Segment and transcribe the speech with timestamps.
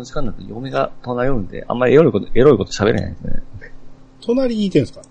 [0.00, 3.42] の時間だと嫁が隣寄るんで、あんまりエロいこと、エロいこと喋れないんですね。
[4.20, 5.02] 隣にいてんすか？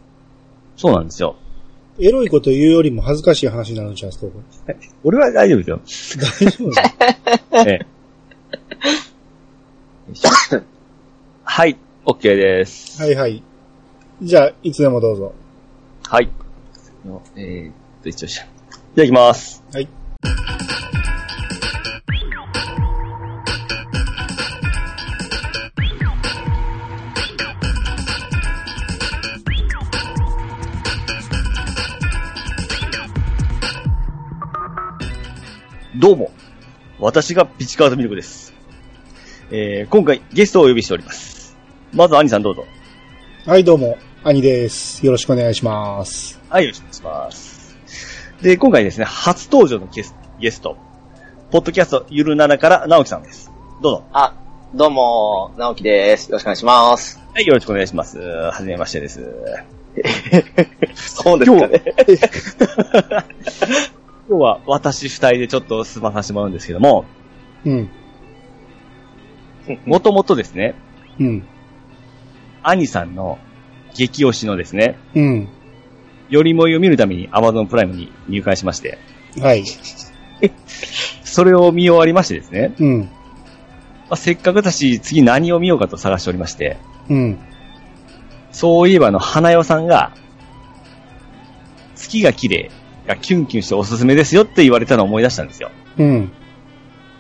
[0.77, 1.35] そうなんですよ。
[1.99, 4.41] エロいこと言うよりも恥ずかしい話になるんじゃないですか、こ
[5.03, 5.79] 俺は大丈夫ですよ。
[6.41, 6.47] れ。
[6.47, 6.81] 大丈夫です
[7.51, 7.79] かえ
[10.55, 10.63] え。
[11.43, 13.01] はい、OK です。
[13.01, 13.43] はいはい。
[14.21, 15.33] じゃあ、いつでもどうぞ。
[16.07, 16.29] はい。
[17.35, 19.63] えーっと、一応し、じゃあ行きます。
[19.73, 19.87] はい。
[36.09, 36.31] どうも。
[36.97, 38.55] 私がピチカートミルクです。
[39.51, 41.55] えー、今回ゲストをお呼びしております。
[41.93, 42.65] まず、アニさんどうぞ。
[43.45, 45.05] はい、どうも、兄です。
[45.05, 46.41] よろしくお願いします。
[46.49, 47.77] はい、よろしくお願いします。
[48.41, 50.77] で、今回ですね、初登場のゲスゲスト、
[51.51, 53.51] ポッドキャストゆるななから直樹さんです。
[53.83, 54.03] どうぞ。
[54.11, 54.33] あ、
[54.73, 56.31] どうも、直樹です。
[56.31, 57.21] よろしくお願いします。
[57.35, 58.17] はい、よろしくお願いします。
[58.17, 59.31] はじめましてです。
[60.95, 61.83] そうですかね。
[64.29, 67.05] 今日は私二人でちょっと済まさせてもらうんですけども、
[67.65, 67.89] うん、
[69.87, 70.75] もともとですね、
[71.19, 71.43] うん、
[72.61, 73.39] 兄さんの
[73.95, 75.49] 激推しのですね、うん。
[76.29, 78.99] よりもいを見るために Amazon プライムに入会しまして、
[79.41, 79.63] はい。
[81.25, 83.07] それを見終わりましてですね、うん、ま
[84.11, 86.77] あ、せっかくだし次何を見ようかと探しておりまして、
[87.09, 87.39] うん。
[88.51, 90.11] そういえばあの、花代さんが、
[91.95, 92.71] 月が綺麗
[93.09, 95.71] がキュンキュンしておすすめですよって言われたのを思い出したんですよ。
[95.97, 96.31] うん、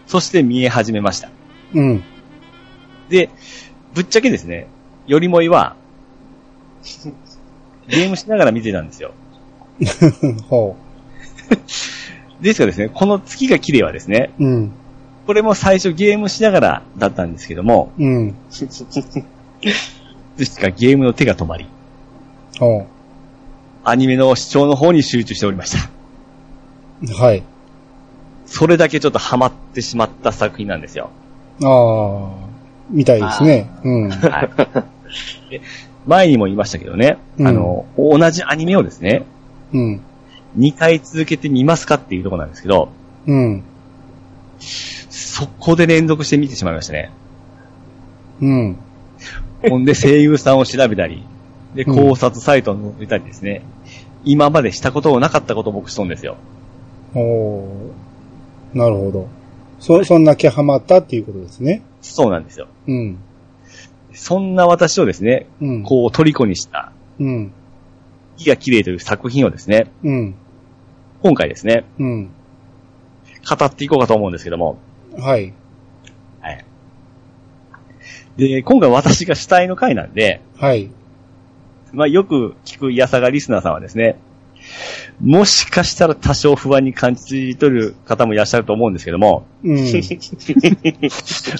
[0.05, 1.29] そして見え始めました。
[1.73, 2.03] うん。
[3.09, 3.29] で、
[3.93, 4.67] ぶっちゃけですね、
[5.07, 5.75] よりもいは、
[7.87, 9.13] ゲームしながら見てたんですよ。
[10.47, 10.77] ほ
[12.39, 14.45] ですがですね、この月が綺麗はですね、う。
[14.45, 14.71] うん、
[15.25, 18.35] これも最初ゲームしながらだったんですけども、うん。
[18.51, 18.67] いつ
[20.45, 21.67] しかゲームの手が止まり、
[22.59, 22.85] ほ
[23.89, 25.89] アニメの視聴の方に集中しておりました。
[27.01, 27.13] う。
[27.13, 27.43] はい。
[28.45, 31.09] それだけちょっとハマってしまった作品なんですよ。
[31.63, 32.47] ああ、
[32.89, 33.69] みたいですね。
[33.83, 34.09] うん。
[34.09, 35.49] はい。
[35.49, 35.61] で
[36.05, 39.25] 前にも言いましたけどね、うんあの、同じアニメをですね、
[39.73, 40.01] うん、
[40.57, 42.89] 2回続けて見ますかっていうところなんですけど、
[43.27, 43.63] うん、
[44.59, 47.11] そこで連続して見てしまいましたね。
[48.41, 48.77] うん。
[49.69, 51.23] ほんで声優さんを調べたり、
[51.75, 53.61] で、うん考察サイトを見たりですね、
[54.23, 56.37] 今までしたことをなかったことを僕しとんですよ。
[57.15, 59.27] おーなるほど。
[59.79, 61.81] そ、そんだけハマったっていうことですね。
[62.01, 62.67] そうなんですよ。
[62.87, 63.17] うん、
[64.13, 67.51] そんな私をですね、うん、こう、虜にした、うん、
[68.37, 70.35] 木が綺麗という作品をですね、うん、
[71.23, 72.29] 今回ですね、うん。
[73.49, 74.77] 語っていこうかと思うんですけども、
[75.17, 75.53] はい、
[76.41, 76.65] はい。
[78.37, 80.91] で、今回私が主体の回なんで、はい。
[81.93, 84.17] まあよく聞くイヤサガリスナーさんはですね、
[85.21, 89.75] もしかしたら多少不安に感じ取る方もいらっしゃると思うんですけども、うん。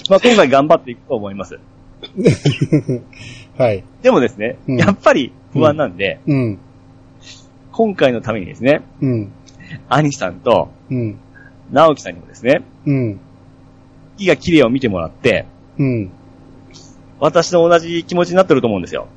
[0.08, 1.58] まあ今回頑張っていくと思います。
[3.58, 3.84] はい。
[4.02, 6.58] でもですね、うんやっぱり不安なんで、うん、
[7.72, 9.32] 今回のためにですね、うん、
[9.88, 11.18] 兄さんとうん、
[11.70, 13.20] 直樹さんにもですね、うん、
[14.16, 15.46] 木が綺麗を見てもらって、
[15.78, 16.10] うん。
[17.18, 19.08] 私と同じ気持ちになってると思うんですよ。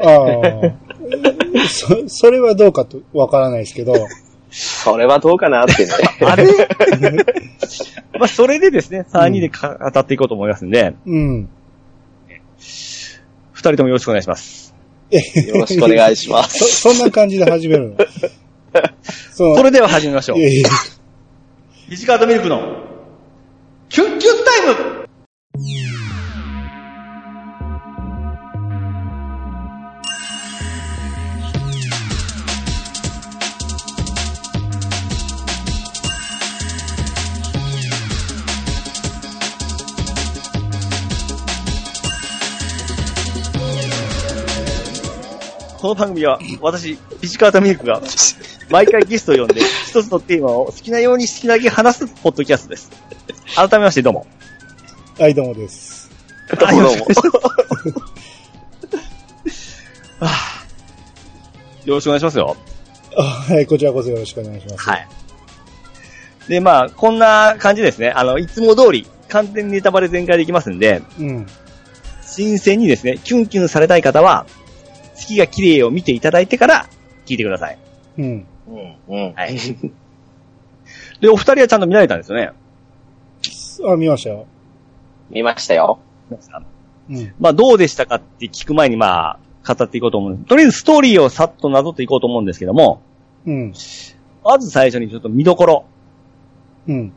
[0.00, 1.68] ああ。
[1.68, 3.94] そ、それはどうかとわからないですけど。
[4.50, 5.92] それはどうかなってね。
[6.26, 6.46] あれ？
[8.18, 11.48] まあそれでですね、3人でか語っていこうと思いますんで、うん。
[12.58, 14.74] 二人ともよろしくお願いします。
[15.10, 15.20] よ
[15.54, 16.58] ろしくお願いします。
[16.58, 17.96] そ、そんな感じで始めるの？
[19.32, 20.42] そそれでは始めましょうい。
[20.42, 20.68] やいや
[21.88, 22.60] ビジカートミルクの、
[23.88, 24.66] キュンキュンタイ
[25.94, 25.99] ム
[45.80, 48.02] この番組は、私、ピチカートミルクが、
[48.68, 52.90] 毎回ゲストを呼んで、一つのテーマを好きなように好きなだけ話すポッドキャストです。
[53.56, 54.26] 改めまして、どうも。
[55.18, 56.10] はい、どうもです。
[56.50, 57.04] どうもどうも。
[60.20, 60.66] は あ
[61.86, 62.56] よろしくお願いしますよ。
[63.16, 64.86] あはい、こちらこそよろしくお願いします。
[64.86, 65.08] はい。
[66.46, 68.10] で、まあ、こんな感じですね。
[68.10, 71.46] あの、いつも通り、完全にネタバレ全開できますんで、うん。
[72.22, 74.44] 新鮮にですね、キュンキュンされたい方は、
[75.20, 76.86] 月が綺麗を見ていただいてから、
[77.26, 77.78] 聞いてください。
[78.18, 78.46] うん。
[78.68, 79.32] うん、うん。
[79.34, 79.56] はい。
[81.20, 82.50] で、お二人はちゃんと見られたんですよね？
[83.86, 84.46] あ、見ましたよ。
[85.30, 85.98] 見ましたよ。
[87.10, 87.34] うん。
[87.38, 90.38] まあ、どうでしたかって聞く前に、まあ、語っていこうと思う。
[90.38, 93.02] とりあえずストーリーをさっとなぞっていこうと思うんですけども、
[93.46, 93.72] うん。
[94.44, 95.84] まず最初にちょっと見どころ。
[96.88, 97.12] うん。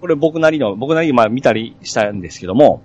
[0.00, 2.82] これ僕なりの、僕なりにまあ見たりしたんですけども、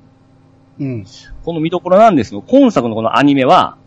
[0.80, 1.06] うん。
[1.44, 3.78] この見どころなんですけど、今作のこのアニメは、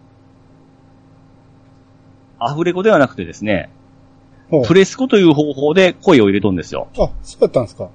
[2.46, 3.70] アフレコではなくてですね、
[4.66, 6.88] プレスコという方法で声を入れとんですよ。
[6.98, 7.88] あ、そうだったんですか。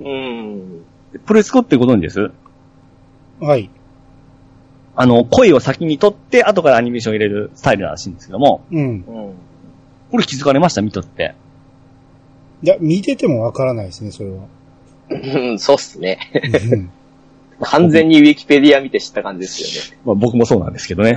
[0.00, 0.84] うん。
[1.24, 2.30] プレスコってご存知です？
[3.40, 3.70] はい。
[4.96, 8.80] あの、声を先に取って、後からアニメーションを入れるスタイルらしいんですけども、うん。
[8.80, 9.04] うん。
[10.10, 10.82] これ気づかれました？
[10.82, 11.34] 見とって。
[12.62, 14.44] いや、見ててもわからないですね、それは。
[15.10, 16.18] うんそうっすね。
[16.72, 16.90] うん
[17.60, 20.00] 完全にウィキペディア見て知った感じですよね。
[20.04, 21.16] まあ僕もそうなんですけどね。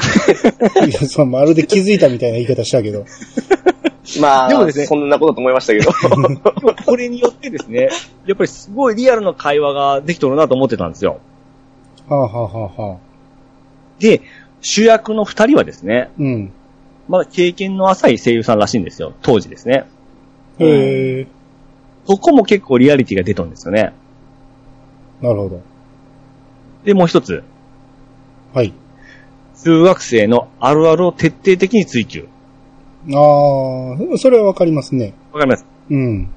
[1.28, 3.06] まるで気づいたみたいな言い方したけど。
[4.20, 5.92] まあ、でもですねそんなことと思いましたけど。
[6.86, 7.90] これによってですね、
[8.26, 11.20] やっぱりすごいリアルな会話ができとるなと思ってたんですよ。
[12.10, 12.98] はあ、はあはあはあ、
[14.00, 14.22] で、
[14.62, 16.52] 主役の二人はですね、うん。
[17.08, 19.86] まだ経験の浅い声優さんらしいんですよ、当時ですね。
[20.60, 21.28] へえ、
[22.08, 23.94] そこも結構リアリティが出とるんですよね。
[25.22, 25.62] なるほど。
[26.84, 27.44] で、もう一つ、
[28.54, 28.74] はい。
[29.64, 32.28] 中学生のあるあるを徹底的に追求。
[33.14, 35.14] ああ、それはわかりますね。
[35.32, 36.28] わかりますうん。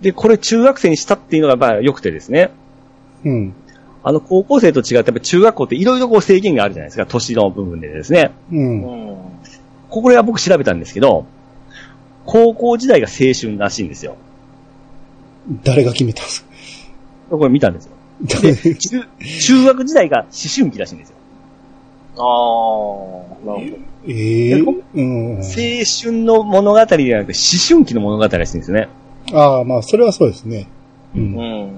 [0.00, 2.50] で、これ中学生にしたっていうのがやっぱり良くてですね。
[3.24, 3.54] うん。
[4.02, 8.32] あの、高校生と違って、やっぱ中学校っていろいろこう制限があるじゃないですか、年の部分でですね。
[8.52, 8.82] うん。
[8.82, 9.18] うん。
[9.88, 11.26] これは僕調べたんですけど、
[12.24, 14.16] 高校時代が青春らしいんですよ。
[15.64, 16.44] 誰が決めたんです
[17.30, 17.36] か？
[17.36, 17.95] これ見たんですよ。
[18.20, 19.06] で、 中
[19.40, 21.16] 中学時代が思春期らしいんですよ。
[22.18, 22.22] あ
[23.44, 23.82] あ、なるほど。
[24.08, 25.36] ええうん。
[25.38, 25.42] 青
[25.84, 28.88] 春の物語ではなくて思春期の物語らしいんですよね。
[29.32, 30.68] ああ、まあ、それはそうですね。
[31.14, 31.18] う。
[31.18, 31.70] うんん。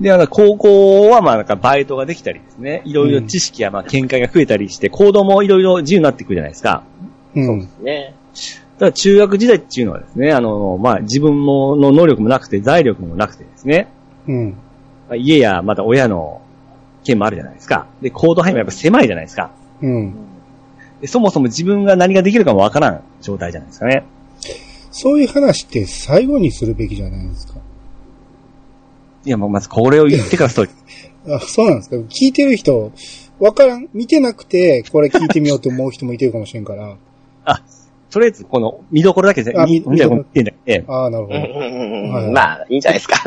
[0.00, 2.82] で、あの、高校はまあなんかバイトができたりですね。
[2.84, 6.82] いろいろ知識やまあ見解が増えたりして、行動もいろいろ自由になってくるじゃないですか。
[7.34, 7.68] うん。
[7.82, 8.14] ね。
[8.78, 13.88] ただ中学時代っていうのはですね、あの、まあ自分もの能力もなくて、財力もなくてですね、
[14.28, 14.56] うん。
[15.08, 16.40] まあ家やまた親の
[17.04, 17.86] 件もあるじゃないですか。
[18.02, 19.50] で、行動範囲もやっぱ狭いじゃないですか。
[19.82, 20.14] うん。
[21.00, 24.04] でそもそも自分が何ができるかもわからん状態じゃないですかね。
[24.90, 27.54] そういう話って最後にするべきじゃないですか。
[29.26, 31.34] いや、もうまずこれを言ってからストーリー。
[31.36, 31.96] あ、そうなんですか。
[31.96, 32.92] 聞いてる人、
[33.38, 36.96] わからん、見てなくて、これ聞いてみようと思う人もいてるかもしれんから。
[37.44, 37.62] あ、
[38.10, 42.32] とりあえずこの見どころだけで、あ見見どころってんだけど、ああ、なるほど。
[42.32, 43.22] まあ、いいんじゃないですか。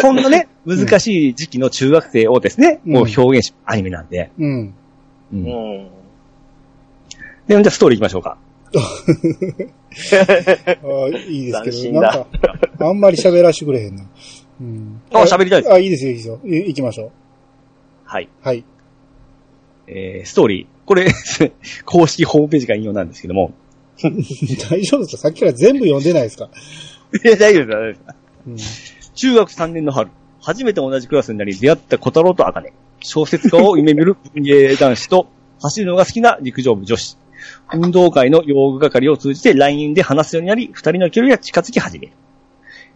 [0.00, 4.30] そんなね、難しい時期の中学生をですね、うんもう表現し、アニメなんで。
[4.38, 4.74] うん。
[5.32, 5.36] う。
[5.36, 5.88] うんん。
[7.46, 8.38] で、じゃあストーリー行きましょうか。
[8.76, 8.80] あ
[11.04, 12.26] あ、いいですけど、なんか、
[12.80, 14.04] あんまり喋らしてくれへんな。
[14.60, 15.00] うん。
[15.12, 16.40] あ喋りたいですあ、いいですよ、いいですよ。
[16.44, 17.10] い行きましょう。
[18.04, 18.28] はい。
[18.42, 18.64] はい。
[19.86, 20.73] えー、ストーリー。
[20.86, 21.06] これ、
[21.84, 23.52] 公式ホームページから引用なんですけども。
[24.70, 25.22] 大丈夫ですか？
[25.22, 26.48] さっきから全部読んでないですか？
[27.24, 28.00] いや、大丈夫です。
[28.46, 28.56] うん。
[29.14, 30.10] 中学3年の春、
[30.40, 32.72] 初めて同じクラスになり出会った小太郎と茜。
[33.00, 35.26] 小説家を夢見る文芸男子と、
[35.60, 37.16] 走るのが好きな陸上部女子。
[37.72, 42.12] 運動会の用具係を通じて LINE で話すようになり、二人の距離が近づき始める。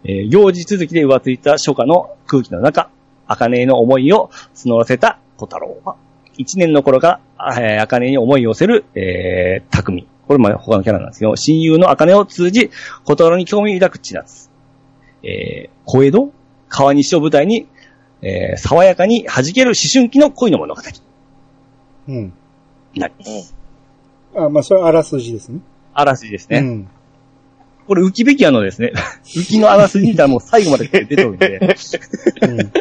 [0.05, 2.91] えー行事続きで浮ついた初夏の空気の中、
[3.27, 5.97] 茜への思いを募らせた小太郎は、
[6.39, 10.07] 一年の頃から、えー、茜に思いを寄せる、えー、匠。
[10.27, 12.71] これも他のキャラなんですけど、親友の茜を通じ、
[13.05, 14.51] 小太郎に興味を抱く千夏。
[15.23, 16.33] えー、小江戸？
[16.69, 17.67] 川西を舞台に、
[18.23, 20.83] えー、爽やかに弾ける思春期の恋の物語
[22.09, 22.33] うん。
[22.93, 23.57] になります。
[24.37, 25.61] あ、まあ、それはあらすじですね。
[25.95, 26.59] あらすじですね。
[26.59, 26.89] うん。
[27.87, 28.93] これ、浮きべきやのですね。
[29.25, 31.59] 浮きのあらすじ見たらもう最後まで出てるんで。
[32.43, 32.73] うん。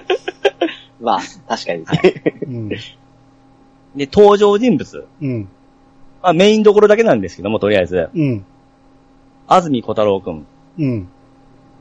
[1.00, 1.86] まあ、確かに。
[2.46, 2.70] うん。
[3.98, 5.08] で、登場人物。
[5.22, 5.50] うん。
[6.22, 8.46] まあ、メインどころだけなんですけども、とりあえず、うん。
[9.48, 10.46] 安住小太郎くん。
[10.80, 11.08] うん。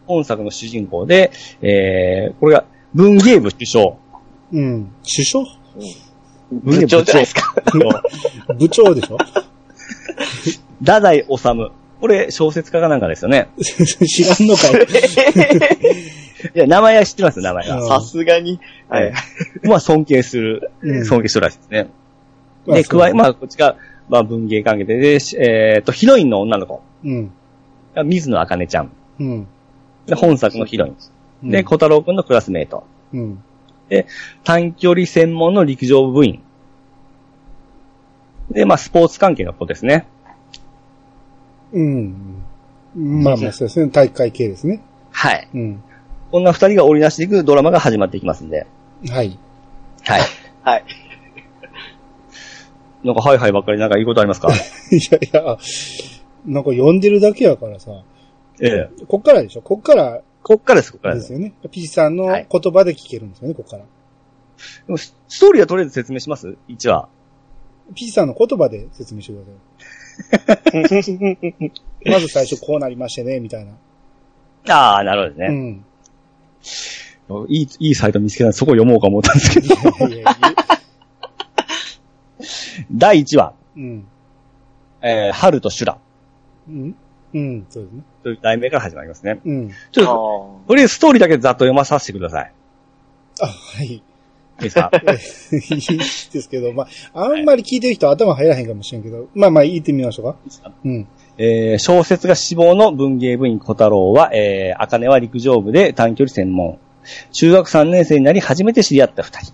[0.07, 1.33] 本作の主人公で、
[1.63, 3.95] えー、これが文芸部首相。
[4.53, 4.91] うん。
[5.03, 5.45] 首相？
[6.51, 7.55] 部長じゃないですか。
[8.57, 9.19] 部長でしょ？
[10.79, 11.71] 太宰治。
[12.01, 13.49] これ小説家かなんかですよね。
[13.59, 14.73] 知らんのかい。
[16.55, 17.81] いや、名前は知ってますよ、名前が。
[17.81, 18.61] うんさすがに。
[18.89, 19.13] はい。
[19.65, 21.83] まあ、尊敬する、うん尊敬するらしいですね。
[21.83, 22.06] まあ
[22.67, 23.77] で、加え、まあ、こっちが、
[24.09, 27.31] まあ、文芸関係で、で、えっ、と、ヒロインの女の子うん。
[27.95, 28.91] が水野茜ちゃん。
[29.21, 29.47] うん。
[30.07, 30.93] で、本作のヒロイ
[31.45, 31.51] ン。
[31.51, 32.85] で、小太郎くんのクラスメイト。
[33.13, 33.43] うん。
[34.45, 36.43] 短距離専門の陸上部員。
[38.51, 40.07] で、まあ、スポーツ関係の子ですね。
[41.73, 42.43] うん。
[42.95, 43.91] まあまあ、そうですね。
[43.91, 44.81] 大会系ですね。
[45.11, 45.49] はい。
[45.53, 45.83] うん。
[46.31, 48.67] こんな二人が織り出していくドラマが始まっていきますんで。
[49.09, 49.39] はい。
[50.05, 50.21] はい。
[50.63, 50.85] はい。
[53.07, 54.49] なんか、はいはいばっかりなんかいいことありますか？
[54.91, 55.59] いやいや、
[56.45, 57.91] なんか読んでるだけやからさ。
[58.61, 59.05] ええ。
[59.07, 59.63] こっからでしょ？
[59.63, 61.29] こっからこっからです、こっからです。
[61.31, 61.55] ですよね。
[61.71, 63.85] ピチさんのはい言葉で聞けるんですよね、こっから。
[63.85, 67.09] でもスストーリーはとりあえず説明します ?1 話。
[67.95, 69.45] ピチさんの言葉で説明してく
[70.43, 71.71] ださい。
[72.11, 73.73] まず最初こうなりましてね、みたいな。
[74.75, 75.49] ああ、なるほどうね。
[75.49, 75.85] ん。
[77.49, 80.09] いい、いいサイト見つけたんでそこ読もうか思ったんですけど。
[80.09, 80.25] いやいや
[82.97, 84.07] 第1話、うん。
[85.03, 85.99] えー、春と修羅
[86.69, 86.95] うん。
[87.35, 88.03] うん、そうですね。
[88.23, 89.41] という題名から始まりますね。
[89.45, 89.71] うん。
[89.93, 92.53] ちょっと、あとりあえずストーリーだけざっと読まさせてください。
[93.41, 93.87] あ、はい。
[93.87, 94.03] い
[94.61, 94.91] いですか？
[94.95, 100.71] いいですけど、まあ、あんまり聞いてる人頭入らへんかもしれんけど、まあまあ言ってみましょうか。
[100.85, 101.07] うん。
[101.37, 106.79] えー小説が志望の文芸部員小太郎は、えー、茜は陸上部で短距離専門。
[107.33, 109.53] 中学3年生になり初めて知り合った二人。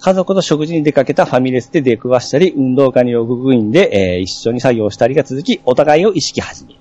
[0.00, 6.78] 家族と食事に出かけたファミレスで出くわしたり、運動会の用具部員で、えー一緒に作業したりが続き、お互いを意識始める。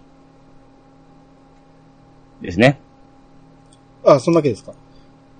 [2.42, 2.80] ですね。
[4.06, 4.74] あ、そんだけですか？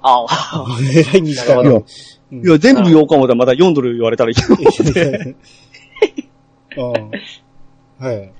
[0.02, 0.26] あ。
[0.28, 1.86] あえらい短いなるほど。
[2.32, 5.34] うんいや、全部言おうか思ったらまだ4ドル言われたらいいけど。
[6.94, 7.12] うん
[8.06, 8.32] はい。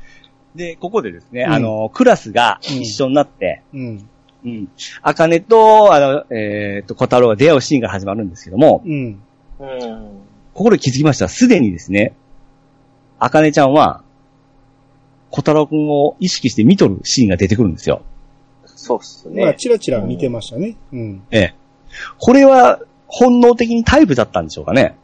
[0.56, 4.10] で、ここでですね、うんあの、クラスが一緒になって、うん。
[4.46, 4.70] うん。
[5.02, 9.20] あかねと、あの、えっ、と、小太郎が出会うシーンが始まるんですけども、うん。
[9.60, 10.22] うん。
[10.54, 11.28] ここで気づきました。
[11.28, 12.14] すでにですね、
[13.20, 14.04] あかねちゃんは、
[15.30, 18.02] 小太郎くんを意識して見とるシーンが出てくるんですよ。
[18.66, 19.56] そうっすまあ、ね。
[19.58, 20.76] チラチラ見てましたね。
[20.92, 21.22] うん。
[21.32, 21.56] ええ。
[22.18, 24.96] これは、本能的にタイプだったんでしょうかね。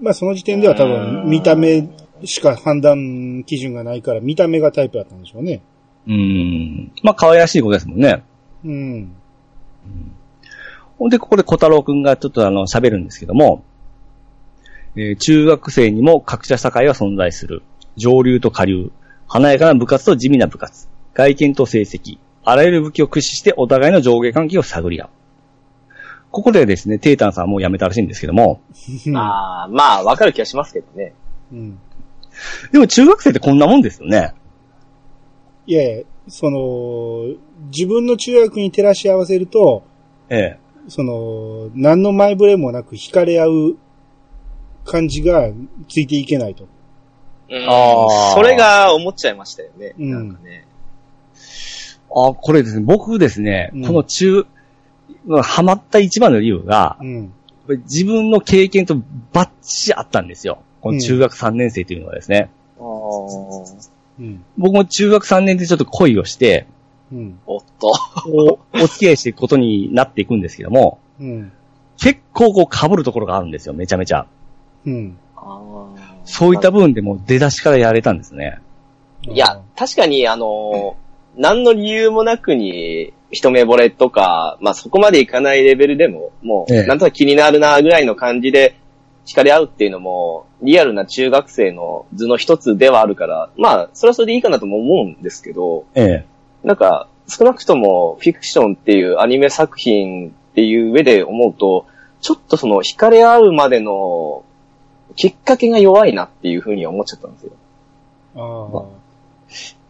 [0.00, 1.88] まあ、その時点では多う分、ん見た目
[2.24, 5.60] しか判断基準がないから、見た目がタイプだったんでしょうね。
[6.06, 6.92] うーん。
[7.02, 8.22] まあ、可愛らしい子ですもんね。
[8.64, 9.12] うん。
[10.98, 13.64] ほんで、ここで小太郎くんがちょっとあの、喋るんですけども、
[14.96, 17.62] えー中学生にも格差社会は存在する。
[17.96, 18.90] 上流と下流。
[19.28, 20.88] 華やかな部活と地味な部活。
[21.14, 22.18] 外見と成績。
[22.44, 25.08] あらゆる武器を駆使してお互いの上下関係を探り合う。
[26.30, 28.60] ここでですね、テータンさんはもう辞めたらしいんですけども、
[29.14, 31.14] ああ、まあ、わかる気がしますけどね。
[31.52, 31.78] うん。
[32.72, 34.34] でも中学生ってこんなもんですよね。
[35.66, 37.34] いやいや、その、
[37.70, 39.84] 自分の中学に照らし合わせると、
[40.28, 40.58] ええ。
[40.88, 43.76] その、何の前触れもなく惹かれ合う
[44.84, 45.50] 感じが
[45.88, 46.64] ついていけないと。
[46.64, 46.70] うん
[47.66, 49.94] あーそれが思っちゃいましたよね。
[49.98, 50.66] うんなんかね。
[52.10, 54.46] あ、これですね、僕ですね、うんこの中、
[55.42, 57.32] ハマった一番の理由が、うん。
[57.84, 58.96] 自分の経験と
[59.32, 60.62] バッチリあったんですよ。
[60.80, 62.50] この中学3年生というのはですね。
[62.78, 64.44] うん。
[64.56, 66.66] 僕も中学3年でちょっと恋をして、
[67.12, 67.38] うん。
[67.46, 67.88] おっと。
[68.22, 71.52] こう お付き合いしていくことになっていくんですけども、うん。
[72.00, 74.26] 結構こう被るところがあるんですよ、めちゃめちゃ。
[74.86, 75.18] うん。
[76.24, 78.58] そういった部分でもう出だしからやれたんですね。
[79.22, 80.96] いや、確かに、あの、
[81.36, 88.76] 何の理由もなくに、一目惚れとか、まあそこまでいかないレベルでも、もう、ええなんとなく気になるな、ぐらいの感じで、
[89.26, 96.26] 惹かれ合うっていうのも、リアルな中学生の図の一つではあるから、まあ、それはそれでいいかなとも思うんですけど、ええ。
[96.64, 101.86] なんか、少なくともフィクションっていうアニメ作品っていう上で思うと、
[102.20, 104.44] ちょっとその惹かれ合うまでの
[105.14, 107.52] きっかけが弱いなっていうふうに思っちゃったんですよ。
[108.36, 108.98] ああ。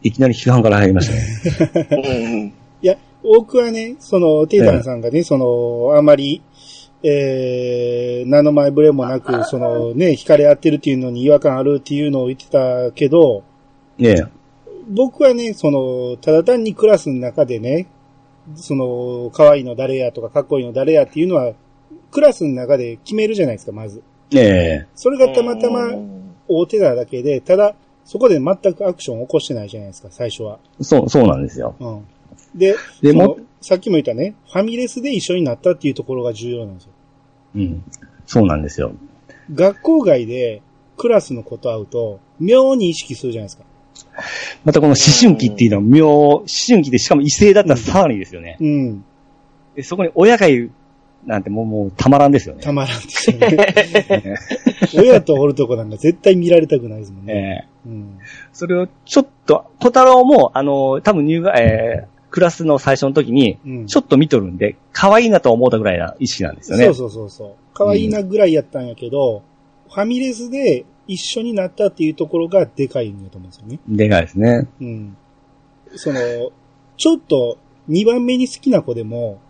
[0.02, 1.88] いきなり批判から入りましたね。
[1.90, 6.42] うんうんいや、僕はね、その、テイタンさんがね、その、あまり、
[7.02, 13.42] えー、何の前触れもなく、そのね、惹かれ合ってるっていうのに違和感あるっていうのを言ってたけど、
[13.98, 14.26] ええ。
[14.88, 17.86] 僕はね、その、ただ単にクラスの中でね、
[18.54, 21.52] その、可愛いの誰やとかかっこいいの誰やっていうのは、
[22.10, 24.02] クラスの中で決めるじゃないですか、まず。
[24.32, 24.38] え
[24.84, 24.86] え。
[24.94, 26.18] それがたまたまうん
[26.48, 30.58] 大手なだけで、ただ、そこで全くアクションを起こしてないじゃないですか、最初は。
[30.80, 31.76] そう、そうなんですよ。
[31.78, 32.04] うん。
[32.58, 36.90] で、でもその、さっきも言ったね、ファミレスで一緒になったっていうところが重要なんですよ。
[37.56, 37.84] うん。
[38.26, 38.92] そうなんですよ。
[39.52, 40.62] 学校外で
[40.96, 43.64] クラスの子と会うと、妙に意識するじゃないですか。
[44.64, 48.56] またこの思春期っていうのは妙、思春期でしかも異性だったらさらにですよね。
[48.60, 49.04] うん。
[49.74, 50.72] でそこに親がいる
[51.26, 52.62] なんてもうもうたまらんですよね。
[52.62, 54.36] たまらんですよね。
[54.96, 57.68] 親とおるとこなんか絶対見られたくないですもんえね。
[57.86, 58.18] えうん。
[58.52, 63.86] それをちょっと、小太郎も、あの、多分入学、えー、クラスの最初の時に、うん。
[63.86, 66.84] ちょっと見とるんで、可愛いなと思ったぐらいな意識なんですよね。
[66.86, 67.54] そうそうそうそう。
[67.74, 69.42] 可愛いなぐらいやったんやけど、
[69.90, 73.80] ファミレスで一緒になったっていうところがでかいんだと思うんですよね。
[73.88, 74.68] でかいですね。
[74.80, 75.16] うん。
[75.96, 76.20] その、
[76.96, 79.40] ちょっと2番目に好きな子でも、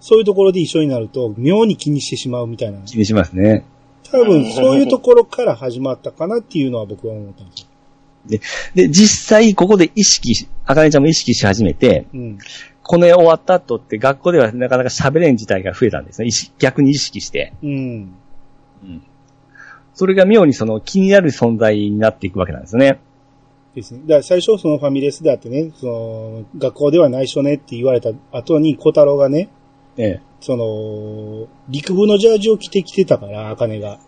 [0.00, 2.80] そういうところで一緒になると、妙に気にしてしまうみたいな。
[2.80, 3.64] 気にしますね。
[4.10, 7.68] 多分、そういうところから始まったかなっていうのは僕は思ったんですよ。
[8.74, 12.38] で、実際ここで意識し、あかねちゃんも意識し始めて、うん。
[12.82, 16.28] この絵終わった後って学校ではなかなか喋れん自体が増えたんですね。
[16.28, 17.52] 意識逆に意識して。
[17.62, 18.14] うん。
[19.98, 23.00] それが妙にその気になる存在になっていくわけなんですよね。
[23.74, 24.02] ですね。
[24.02, 29.48] だから最初そのファミレスであってね、その、学校では内緒ねって言われた後に小太郎がね、
[29.96, 33.98] えその、陸部のジャージを着てきてたから、茜が。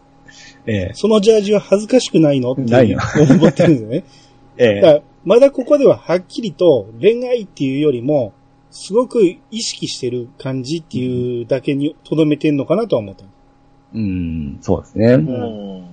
[0.65, 2.53] え、ええ、そのジャージは恥ずかしくないの？
[2.53, 4.05] ってないよ思ってるんですよね。
[4.59, 8.33] ええ、だからまだここでははっきりと恋愛っていうよりも、
[8.71, 13.25] すごく意識してる感じっていうだけに留めてんのかなとは思った。
[13.95, 15.15] うん、そうですね。
[15.15, 15.87] うん。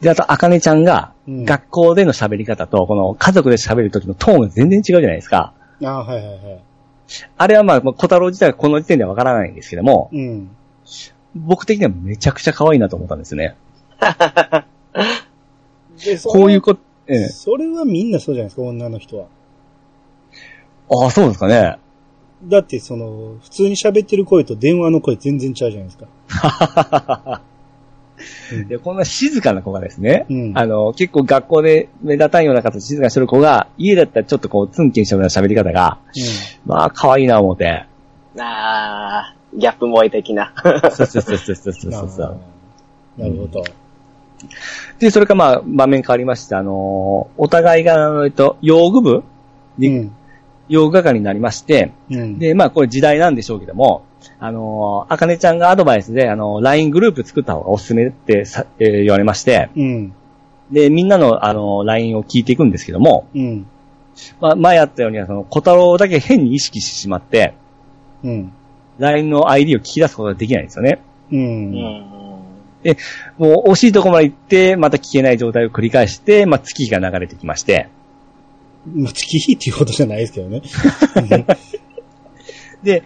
[0.00, 5.52] で、あと、あかねちゃんが、うん学校での喋り方と、この家族で喋る時のトーンが全然違うじゃないですか。
[5.84, 6.62] ああ、はいはいはい。
[7.36, 10.50] あれはまあ、小太郎自体はこの時点ではわからないんですけども、うん。
[11.34, 13.56] 僕的にはめちゃくちゃ可愛いなと思ったんですよね。
[16.24, 17.28] こういうこと、ええ。
[17.28, 19.26] それはみんなそうじゃないですか、女の人は。
[20.90, 21.78] ああ、そうですかね。
[22.44, 27.42] だって、その、普通に喋ってる声と電話の声全然違うじゃないですか。
[28.74, 35.98] うこんな静かな子がですね、うんあの、結構学校で目立たんような形で静かにしてる子が、家だったらちょっとこう、ツンケンしたような喋り方が、
[36.66, 37.84] まあ、可愛いな思って。
[38.38, 40.52] あー、ギャップ萌え的な。
[40.92, 41.92] そうそうそうそうそううん。
[41.92, 42.40] そうそう。
[43.18, 43.64] なるほど。
[44.98, 49.24] で、それからまあ、場面変わりまして、あのお互いが、あのえっと、用具部う
[49.78, 50.10] に、
[50.68, 50.72] ん。
[50.72, 52.38] 用具係になりまして、うん。
[52.38, 54.04] で、まあ、これ時代なんでしょうけども、
[54.40, 60.14] あのあかねちゃんがアドバイスで、あの LINE グループ作った方がおすすめってさ、えー言われまして、うん。
[60.70, 63.66] で、みんなの、あの LINE を聞いていくんですけども、うん。
[64.40, 67.54] まあ、前あったように、その、小太郎だけ変に意識してしまって、
[68.22, 68.52] うん。
[68.98, 71.00] LINE の ID を聞き出すことができないんですよね。
[71.32, 71.36] う。
[71.36, 72.18] うんん。
[73.38, 77.88] もう惜しいところまで行って、また聞けない状態を繰り返して、まあ、月日が流れてきまして、
[78.86, 80.62] まあ、月日っていうことじゃないですけどね。
[82.82, 83.02] で、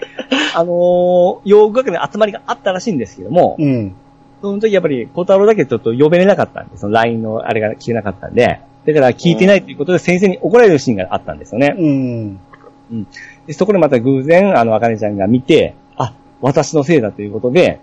[0.55, 3.95] あのー、洋楽学の集まりがあったらしいんですけども、うん。
[4.43, 11.75] その時やっぱり小太郎だけちょっと呼べれなかったんで、その LINE のあれが聞けなかったんで、だから聞いてないということで先生に怒られるシーンがあったんですよね。
[11.79, 12.41] うん。
[13.47, 17.81] でそこでまた偶然、あの、あかねちゃんが見て、あ、私のせいだということで、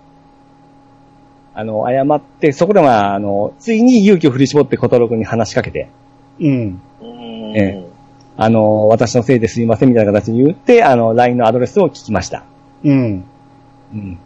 [1.54, 5.90] あの、謝って、そこでまあ、あの、ついに勇気を振り絞って小太郎くんに話しかけて、
[6.40, 6.82] うん。
[7.50, 7.86] うんえ
[8.42, 12.46] あの、私のせいですいませんみたいな形に言って、あの、LINE のアドレスを聞きました。
[12.86, 13.26] うん。
[13.94, 14.18] うん。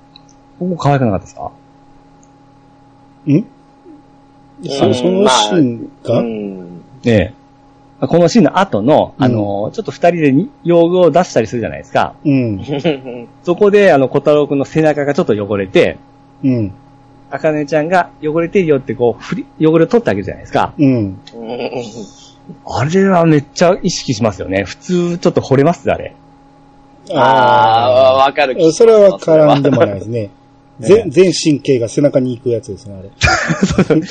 [0.60, 1.52] ここ可愛くなかったですか？
[3.28, 3.44] ん？
[4.64, 6.84] そそのシーンが、うん。
[7.06, 7.34] え
[8.02, 8.08] え。
[8.08, 12.14] このシーンの後の、あの、ちょっと二人でに用具を出したりするじゃないですか。
[12.24, 12.62] うん。
[13.44, 15.98] そこで、あの、小太郎くんの背中がちょっと汚れて、
[16.44, 16.72] うん。
[17.32, 20.74] あかねちゃんが汚れてるよってこう、ふり、汚れを取ってあげるじゃないですか。
[20.78, 21.18] うん。
[22.66, 24.64] あれはめっちゃ意識しますよね。
[24.64, 25.90] 普通、ちょっと惚れます？
[25.92, 26.16] あれ。
[27.14, 30.20] あー、わかるそれはわからんでもないですね。
[30.82, 33.10] ええ全、全神経が背中に行くやつですね、あれ。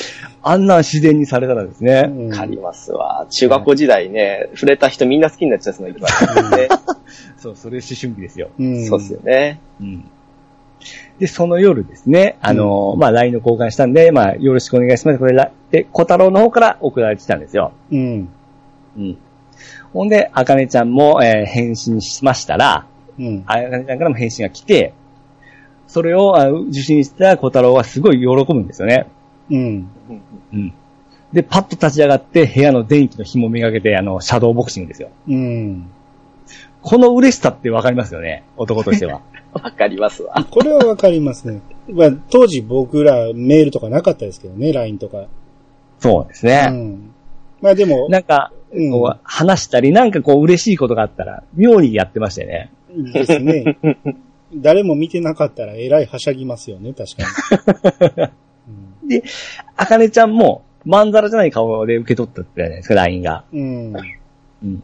[0.44, 2.04] あんなん自然にされたらですね。
[2.06, 3.26] うんわかりますわ。
[3.30, 6.10] 中学校時代ね、触れた人みんな好きになっちゃうの一番
[6.50, 6.68] ね。
[7.36, 8.50] そう、それ思春期ですよ。
[8.58, 8.86] うん。
[8.86, 9.58] そうっすよね。
[9.80, 10.04] うん。
[11.18, 15.18] で、その夜ですね、あの、まあ、LINE の交換したんで、まあ、よろしくお願いします。
[15.18, 17.72] これら、で、小太郎の方から送られてきたんですよ。
[17.90, 18.28] うん。
[18.96, 19.18] うん。
[19.92, 22.86] ほんで、あかねちゃんも、えー返信しましたら、
[23.18, 23.44] うん。
[23.46, 24.94] あかねちゃんからも返信が来て、
[25.86, 29.06] それをあ受信した小太郎はすごい喜ぶんですよね。
[29.50, 29.88] うん。
[30.52, 30.72] うん。
[31.32, 35.10] で、パッと立ち上がって部屋の電気の紐めがけて、あの、シャドーボクシングですよ。
[35.28, 35.90] うん。
[36.82, 38.44] この嬉しさってわかりますよね。
[38.56, 39.20] 男としては。
[39.52, 40.34] わかりますわ。
[40.50, 41.60] これはわかりますね。
[41.88, 45.26] まあ、当時僕らメールとかなかったですけどね、LINE とか。
[45.98, 46.66] そうですうね。
[46.66, 47.12] ん。
[47.60, 52.72] まあでも、なんか、うんこう話したり、なんかこう嬉しいことがあったら、妙にやってましたよね。
[53.12, 53.78] ですね。
[54.54, 57.22] 誰も見てなかったらえらいはしゃぎますよね、確か
[58.16, 58.32] に。
[58.68, 59.22] うん
[59.76, 63.44] あかねちゃんも、まんざらじゃない顔で受け取ったってじゃないですか、LINE が。
[63.52, 63.92] うん。
[64.62, 64.82] うん。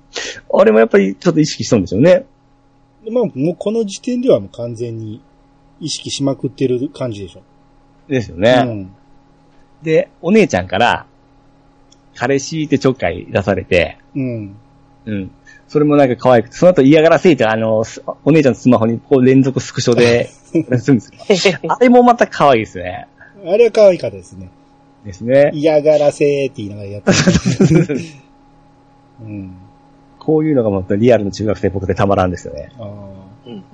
[0.52, 2.26] あれもやっぱりちょっと意識したんでしょうね。
[3.04, 5.22] でまあ、もうこの時点ではもう完全に
[5.80, 7.42] 意識しまくってる感じでしょ。
[8.08, 8.88] ですよね。
[9.82, 11.06] で、お姉ちゃんから、
[12.14, 14.22] 彼氏ってちょっかい出されて、うん。
[14.22, 14.56] うん。
[15.06, 15.30] うん。
[15.68, 21.00] それもなんか可愛くて、その後嫌がらせて、あの、すお姉ちゃんのスマホにこう連続スクショで、 するんで
[21.36, 21.58] すよ。
[21.68, 23.06] あれもまた可愛いですね。
[23.44, 24.50] あれは可愛かったですね。
[25.04, 25.50] ですね。
[25.52, 27.12] 嫌がらせーって言いながらやって
[27.94, 28.00] る。
[29.22, 29.56] うん。
[30.28, 32.70] こういうのがまたリアルの中学生っぽくてたまらんですよね。
[32.78, 32.84] あ
[33.46, 33.64] うん。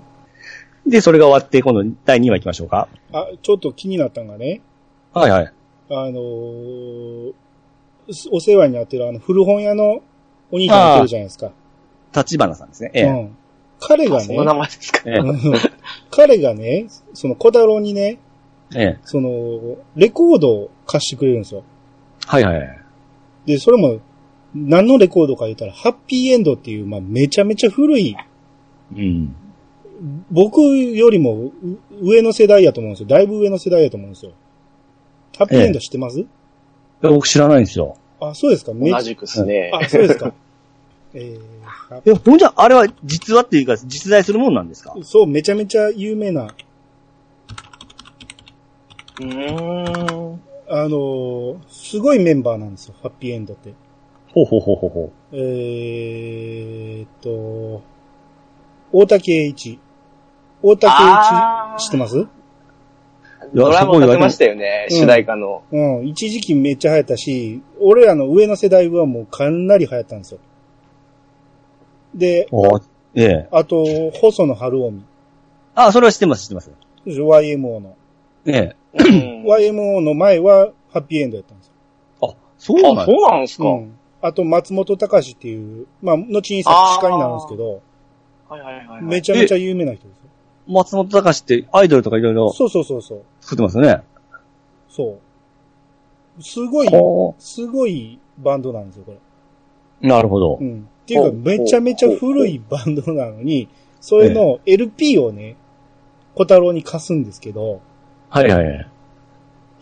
[0.87, 2.87] で、それが終わって、今度第2話行きましょうか。
[3.11, 4.61] ーあ、ちょっと気になったんがね、
[5.13, 5.53] はいはい。
[5.91, 7.33] あのー
[8.31, 10.01] お世話になってるあの古本屋の
[10.53, 11.51] お兄さんいてるじゃないですか。
[12.15, 12.91] 立花さんですね。
[12.95, 13.05] ええ。
[13.05, 13.37] うん。
[13.81, 15.01] 彼がその名ね、前ですか。
[15.07, 15.19] ええ。
[15.19, 15.41] うん
[16.13, 18.21] 彼がね、その小太郎にね、
[18.77, 18.99] ええ。
[19.03, 21.65] その、レコードを貸してくれるんですよ。
[22.27, 22.79] はいはいはい。
[23.47, 23.99] で、それも、
[24.55, 28.17] 何のレコードか言ったら、ハッピーエンドっていう、まあ、めちゃめちゃ古い、
[28.93, 29.35] うん。
[30.31, 31.53] 僕よりもう
[32.03, 33.09] 上の世代やと思うんですよ。
[33.09, 34.33] だいぶ上の世代やと思うんですよ。
[35.37, 36.27] ハッピーエンド知ってます、い
[37.03, 37.97] や僕知らないんですよ。
[38.21, 38.73] あ、そうですか？
[38.75, 39.71] め同じくですね。
[39.75, 40.33] あ、そうですか。
[41.15, 44.95] えーえ、ほんじゃ、あれは実話っていうか、実在するもんなんですか？
[45.03, 46.49] そう、めちゃめちゃ有名な、
[49.21, 50.41] うーん。
[50.69, 53.75] あのーすごいメンバーなんですよ、ハッピーエンドって。
[54.35, 57.83] ほうほうほうほうほえーっと、
[58.93, 59.79] 大竹栄一。
[60.63, 62.19] 大竹栄あー一知ってます？
[62.19, 62.29] う。
[63.55, 65.63] ドラマもやってましたよね、うん主題歌の。
[65.71, 70.41] うん、一時期めっちゃ流行ったし、俺らの上の世代はもうかなり流行ったんですよ。
[72.15, 72.79] で、お
[73.15, 73.49] ええ。
[73.53, 75.05] あと、細野晴臣。
[75.77, 76.71] あ、それは知ってます、知ってます。
[77.07, 77.97] YMO の。
[78.47, 78.77] ええ。
[78.95, 79.45] うん。
[79.47, 81.73] YMO の前はハッピーエンドやったんですよ。
[82.23, 83.65] あ、そうなんあ、だそうなんですか。
[83.69, 83.97] うん。
[84.25, 87.83] あと、松本隆っていう、まあ、後に作詞家になるんですけど、
[88.49, 89.03] はいはいはいはい。
[89.03, 90.23] めちゃめちゃ有名な人ですよ。
[90.67, 93.23] 松本隆ってアイドルとかいろいろそうそうそうそう。
[93.43, 94.03] 作ってますよね。
[94.89, 95.19] そ
[96.39, 96.43] う。
[96.43, 99.19] すごい、ほすごいバンドなんですよ、これ。
[100.03, 100.07] う。
[100.07, 100.65] なるほどう。
[100.65, 100.89] ん。
[101.03, 103.69] っていうか、めちゃめちゃ古いバンドなのに、
[104.01, 105.57] それの LP をね、
[106.35, 107.83] 小太郎に貸すんですけど、
[108.31, 108.89] はいはいはい。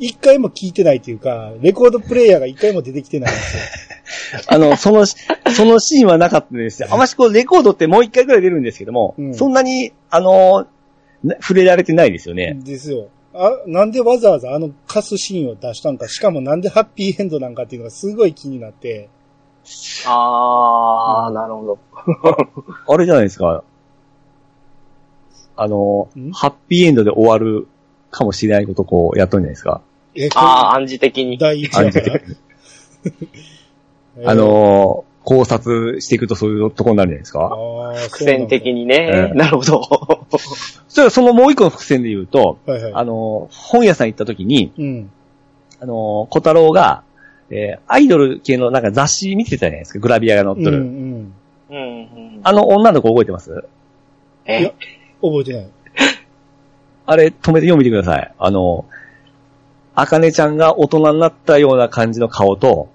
[0.01, 3.63] 一回も聞いてないっていうか、レコードプレイヤーが一回も出てきてないんですよ。
[4.47, 6.89] あの、その、 そのシーンはなかったですよ。
[6.91, 10.67] あましこう、レコードってもう一回ぐらい出るんですけども、うんそんなに、あの、
[11.25, 12.59] な触れられてないですよね。
[12.63, 13.09] ですよ。
[13.35, 19.09] あ、なんでわざわざあの貸すシーンを出したんか、しかもなんでハッピーエンドなんかっていうのがすごい気になって、
[20.07, 21.79] あー、なるほど。
[22.89, 23.63] あれじゃないですか。
[25.55, 27.69] あのん、ハッピーエンドで終わる
[28.11, 29.83] かもしれないことこうやっとるんじゃないですか。
[30.15, 31.39] え、こあー、暗示的に。
[31.39, 32.21] 第一話から。
[34.25, 37.57] あのー考察していくとそういうところになるんじゃないですか。
[38.11, 38.73] 伏線的。
[38.73, 39.09] にね。
[39.09, 39.81] ええなるほど。
[40.89, 42.93] それはそのもう一個の伏線で言うと、はいはい。
[42.93, 45.11] あのー本屋さん行った時に、うん。
[45.81, 47.05] あのー小太郎が、
[47.51, 50.79] えーアイドル系のなんか雑誌見てたじゃないですか、グラビアが載っうん、うとる。
[50.79, 50.83] ん。
[50.83, 51.33] うん
[51.71, 52.41] うん。
[52.43, 53.65] あの女の子覚えてます？
[54.47, 54.73] え、
[55.23, 55.67] 覚えてない。
[57.07, 58.33] あれ、止めて読みてください。
[58.39, 58.87] あの、
[59.95, 62.89] あかねちゃんが大人になったような感じの顔と、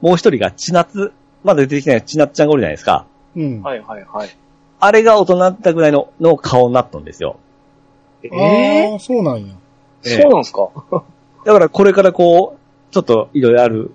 [0.00, 3.06] もう一人が千夏、まだ出てきてない千夏ちゃんがおるじゃないですか。
[3.36, 3.62] うん。
[3.62, 4.28] はいはいはい。
[4.80, 7.36] あれが大人になったぐらいのの顔になったんですよ。
[8.22, 9.54] えああ、そうなんや。
[10.02, 10.68] ー、そうなんですか？
[11.44, 13.90] だからこれからこう、ちょっといろいろある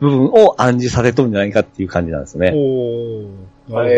[0.00, 2.52] 部分を暗示されとるんじゃないかっていう感じなんですよね。
[2.54, 3.74] おー。
[3.74, 3.90] なる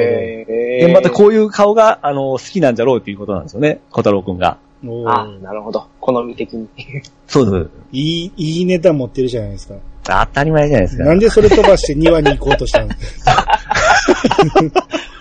[0.49, 3.81] えで、またこういう顔が、あの、好きなんじゃろうっていうことなんですよね。
[3.91, 4.59] 小太郎くんが。
[4.85, 5.87] あー、なるほど。
[6.01, 6.69] 好み的に。
[7.27, 7.71] そうです。
[7.93, 9.75] いい、いいネタ持ってるじゃないですか。
[10.13, 11.05] 当たり前じゃないですか。
[11.05, 12.91] なんでそれ飛ばして庭に行こうとしたの？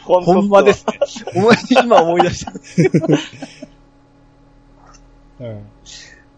[0.04, 0.74] ほんまで。
[0.74, 1.00] すね。
[1.36, 2.54] お前今思い出した。
[5.40, 5.64] うん。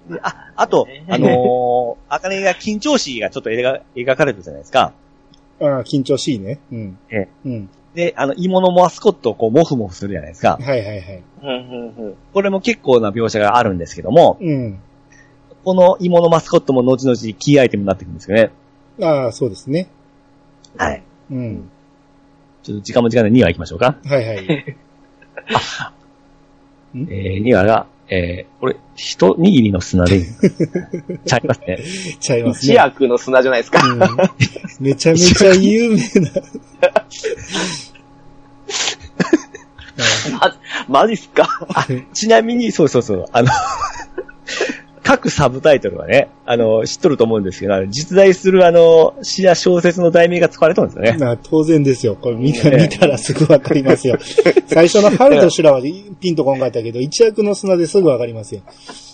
[0.10, 4.94] であ、あと、あのー、あかねが緊張しがちょっと描描かれてるじゃないですか。
[5.60, 6.60] ああ、緊張しいね。
[6.72, 6.98] うん。
[7.10, 7.70] ええうん。
[7.94, 10.58] で、あの、芋のマスコットをこう、モフモフするじゃないですか。
[10.62, 11.24] はいはいはい。
[11.42, 12.16] うんうんうん。
[12.32, 14.80] これも結構な描写があるんですけども、うん。
[15.68, 18.52] この芋のマスコットも後々キーアイテムになってくるんですよね。
[19.02, 19.90] ああ、そうですね。
[20.78, 21.04] はい。
[21.30, 21.70] うん。
[22.64, 23.98] ちょっと時間も時間で2話行きましょうか。
[24.06, 24.48] はいはい。
[26.96, 30.26] えー、2話が、えー、これ、一握りの砂でいい
[31.26, 31.80] ちゃいますね。
[32.22, 32.76] ちゃいます一ね。
[32.76, 33.86] 役の砂じゃないですか。
[33.86, 34.00] うん。
[34.80, 36.02] めちゃめちゃ有名な。
[40.88, 41.46] ま、マジっすか？
[42.14, 43.50] ちなみに、そうそうそう、あの、
[45.08, 51.18] 各サブタイトルはね、あの、知っとると思うんですけど、実在するあの、詩や小説の題名が使われてるんですよね。
[51.18, 52.18] まあ当然ですよ。
[52.18, 54.18] これ見たええ見たらすぐわかりますよ。
[54.68, 58.64] 最初の春と修羅はピンとこんかったけど、一躍の砂ですぐわかりますよ。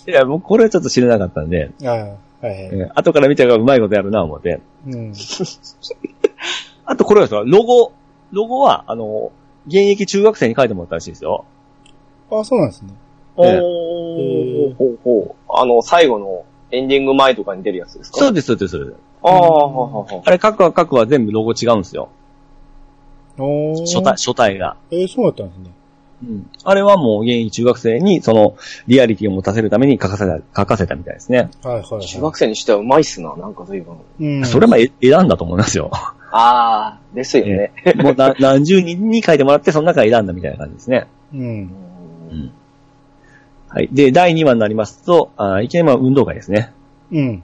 [0.08, 2.00] いや、僕これはちょっと知らなかったんで、ああ、はい
[2.42, 2.70] はい。
[2.72, 4.60] えー後から見たらうまいことやるな、思って。
[4.88, 5.12] うん。
[6.86, 7.92] あとこれはさ、ロゴ、
[8.32, 9.30] ロゴは、あの、
[9.68, 11.44] 現役中学生に書いてもらったらしいですよ。
[12.32, 12.88] ああ、そうなんですね。
[13.36, 15.52] おええー、ほうほう。
[15.52, 18.18] あの、最後のエンディング前とかに出るやつですか？
[18.18, 18.96] そうです、そうです、そうです。
[19.22, 22.08] ああ、はははあれ、各は各は全部ロゴ違うんですよ。
[23.38, 24.76] おー初体、初体が。
[24.90, 25.70] えーそうだったんですね。
[26.22, 26.50] うん。
[26.62, 31.50] あれはもう現役中学生に、その、リアリティを持たせるために書かせた、書かせたみたいですね。
[31.64, 32.06] はいはい、はい。
[32.06, 33.96] 中学生にしてはうまいっすな、なんか随分。
[34.20, 34.44] うん。
[34.46, 35.90] それもえ選んだと思いますよ。
[35.92, 37.72] ああ、ですよね。
[37.96, 41.06] もうな何十人に書いてもらって、その中から選んだみたいな感じですね。
[41.32, 41.40] うん。
[42.30, 42.52] うん。
[43.74, 43.88] はい。
[43.92, 46.72] で、第2話になりますと、あいきなりまあ運動会ですね。
[47.10, 47.42] うん。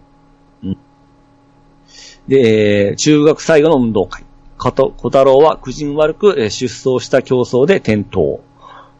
[2.29, 4.25] で、えー中学最後の運動会。
[4.57, 8.21] かと、小太郎は苦人悪く、えー出走した競争で転倒。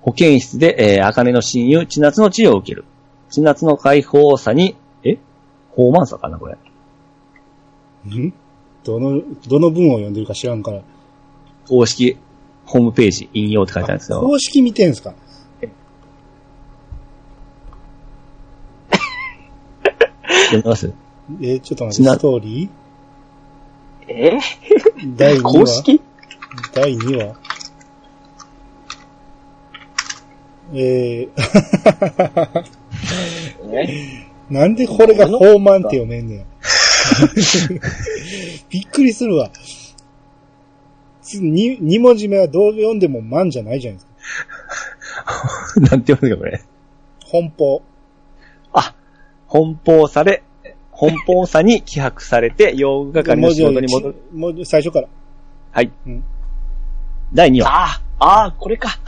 [0.01, 2.85] 保健室で、えー、茜の親友、千夏の治療を受ける。
[3.29, 5.19] 千夏の解放さに、え？
[5.71, 6.55] 放慢さかな、これ。
[8.09, 8.33] ん？
[8.83, 10.81] どの、どの文を読んでるか知らんから。
[11.69, 12.17] 公式、
[12.65, 14.21] ホームページ、引用って書いてあるんですよ。
[14.23, 15.15] 公式見てんすか？
[20.57, 20.93] 読みます？
[21.41, 22.69] えーちょっと待って、なストーリ
[24.09, 24.31] え？
[24.99, 25.53] ー第2話？
[25.53, 26.01] 公式？
[26.75, 27.37] 第2話？
[30.73, 32.65] えー、
[33.73, 34.27] え？
[34.49, 36.45] なんでこれが放慢って読めんねん。
[38.69, 39.51] びっくりするわ。
[41.23, 44.07] つに二文字目はどう読んでも万じゃないじゃないです
[45.77, 45.81] か。
[45.81, 46.69] なんて読むんですか、
[47.31, 47.41] これ？
[47.43, 47.83] 奔放。
[49.53, 50.43] あ、奔放され、
[50.93, 54.15] 奔放さに気迫されて、用具係の仕事に戻る。
[54.35, 55.09] もう最初から。
[55.73, 55.91] はい。
[56.07, 56.25] うん
[57.33, 57.69] 第2話。
[57.69, 58.99] ああ、ああ、これか。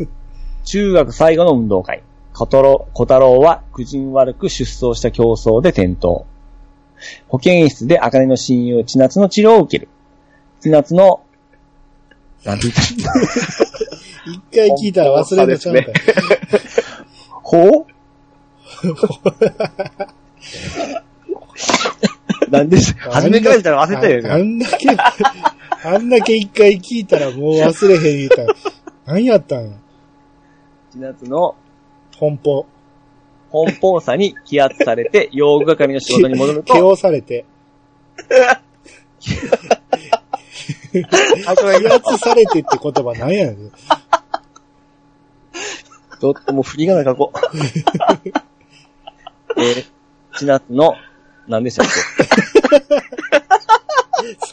[0.64, 2.02] 中学最後の運動会。
[2.32, 6.24] 小太郎小太郎は苦人悪く出走した競争で転倒。
[7.28, 9.88] 保健室で茜の親友千夏の治療を受ける。
[10.60, 11.20] 千夏の、
[12.44, 13.12] なんて言った？
[14.30, 15.94] 一回聞いたら忘れるちゃうんかい。
[17.28, 17.86] ほう？
[22.50, 22.76] なんで、
[23.10, 24.42] 初めから言ったら忘れたよああね。
[24.44, 24.88] んだけ、
[25.88, 28.54] あんだけ一回聞いたらもう忘れへん言うたら、
[29.06, 29.64] 何やったん？
[29.70, 29.76] や。
[30.92, 31.54] 千夏の
[32.18, 32.66] 奔放。
[33.52, 37.44] 奔放さに気圧されて、 用具係の仕事に戻る毛と、をされて。
[39.22, 39.32] 気
[41.46, 43.70] 圧されてって言葉何やねん。
[46.18, 47.38] ちょっともう振りがないかこう。
[49.56, 49.86] えー、
[50.38, 50.94] 千夏の、
[51.48, 51.92] 何でしたっけ？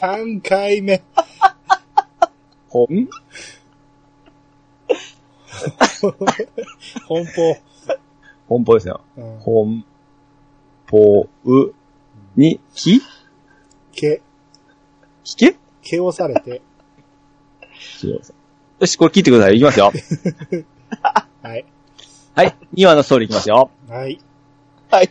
[0.00, 1.02] 3回目。
[2.68, 3.08] ほん
[7.08, 7.56] 奔放。
[8.58, 9.00] 奔放ですよ。
[9.16, 9.84] うんほん、
[10.86, 11.74] ぽ、う、
[12.36, 13.00] に、き？
[13.92, 14.20] 毛、
[15.22, 15.56] きけ？
[15.82, 16.62] 毛をされて。
[18.80, 19.56] よし、これ聞いてください。
[19.56, 19.92] いきますよ。
[21.42, 21.64] はい。
[22.34, 22.56] はい。
[22.74, 23.70] 2話のストーリーいきますよ。
[23.88, 24.20] はい。
[24.90, 25.10] はい。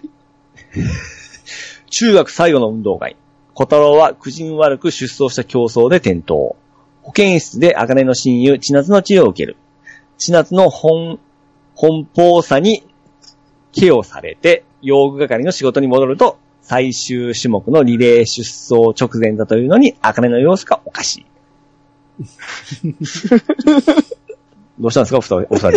[1.90, 3.16] 中学最後の運動会。
[3.54, 6.34] 小太郎は苦人悪く出走した競争で転倒。
[7.04, 9.58] 保健室で茜の親友、千夏の治療を受ける。
[10.18, 11.20] 千夏の本、
[11.76, 12.84] 奔放さに
[13.72, 21.26] 気をされて、用具係の仕事に戻ると、最終種目のリレー出走直前だというのに、茜の様子がおかしい。
[24.80, 25.70] どうしたんですかお二人、お二人。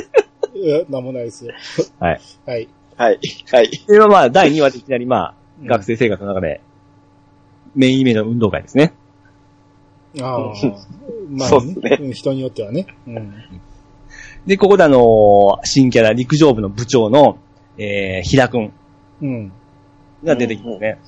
[0.54, 1.52] いや、なんもないですよ。
[1.98, 2.20] はい。
[2.46, 2.68] はい。
[2.96, 3.20] はい。
[3.52, 3.70] はい。
[3.86, 6.60] で、まあ、第2話でいきなり、まあ、うん学生生活の中で、
[7.74, 8.92] メインイメージの運動会ですね。
[10.20, 10.52] ああ。
[11.30, 12.86] まあ、そうっすねうん人によってはね。
[13.06, 13.32] うん。
[14.46, 17.38] で、ここであのー新キャラ陸上部の部長の、
[17.78, 18.72] えー、ひだくん
[19.22, 19.52] うん。
[20.22, 20.98] が出てきますね。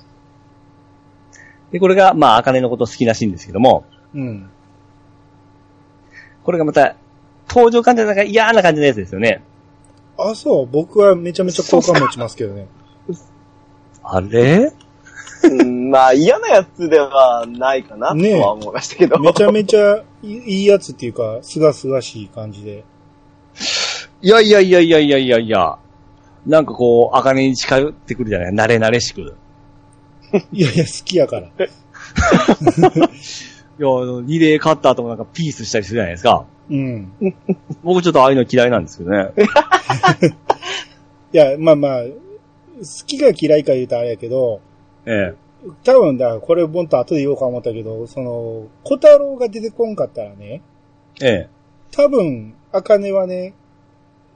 [1.70, 4.50] で、これが、まあ、あかねのこと好きらしいんですけども、うん。
[6.42, 6.96] これがまた、
[7.48, 9.42] 登場感じなんか嫌な感じのやつですよね。
[10.18, 10.66] あ、そう。
[10.66, 12.66] 僕はめちゃめちゃ好感持ちますけどね。
[14.02, 14.72] あれ？
[15.44, 19.18] うん、まあ嫌なやつではないかなねえとは思いましたけど。
[19.20, 22.84] めちゃめちゃいいいやつっていうか、すがすがしい感じで。
[24.20, 25.78] いやいやいやいやいやいやいや。
[26.46, 28.52] なんかこう、あかねに近寄ってくるじゃない？
[28.52, 29.36] 慣れ慣れしく。
[30.52, 31.46] いやいや、好きやから。
[31.50, 31.68] いや、
[33.78, 36.44] あのリレー勝った後もなんかピースしたりするじゃないですか。
[36.70, 37.12] うん。
[37.82, 39.32] 僕ちょっとああいうの嫌いなんですけどね。
[41.32, 44.60] いや、まあまあ、好きが嫌いか言うとあれやけど、
[45.06, 45.68] ええ。
[45.84, 50.62] 多分だ、これぼんと後で言おうか思ったけど、その、小太郎が出てこんかったらね、
[51.20, 51.48] ええ。
[51.90, 53.54] 多分、アカネはね、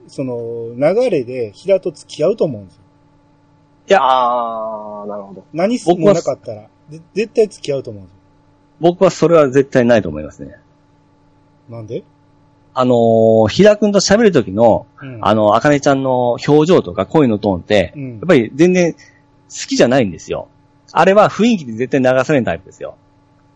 [0.08, 2.82] その、流れで平と付き合うと思うんですよ。
[3.88, 5.44] いやあー、なるほど。
[5.52, 8.18] 何すもなかったら、で絶対付き合うと思うんですよ。
[8.80, 10.56] 僕はそれは絶対ないと思いますね。
[11.68, 12.02] なんで？
[12.74, 15.18] あのー、ひだくんと喋るときの、うん。
[15.20, 18.98] あの、あかねちゃんの表情とか声のトーンって、うんやっぱり全然好
[19.68, 20.48] きじゃないんですよ。
[20.92, 22.96] あれは雰囲気で絶対流されるタイプですよ。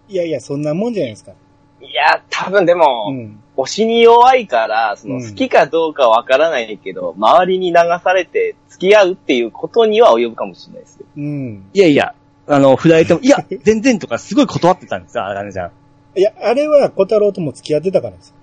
[0.09, 1.33] いやいや、そんなもんじゃないですか。
[1.81, 3.41] いや、多分でも、うん。
[3.57, 11.07] 推しに弱いから、そうんの好きかどうかわからないけど、周りに流されて付き合うっていうことには及ぶかもしれないですよ。
[11.17, 11.65] うん。
[11.73, 12.15] いやいや、
[12.47, 15.71] あの、振られても、いや、全然とかすごい断ってたんですよ、あかねちゃん。
[16.19, 18.35] いや、あれは小太郎とも付き合ってたからです。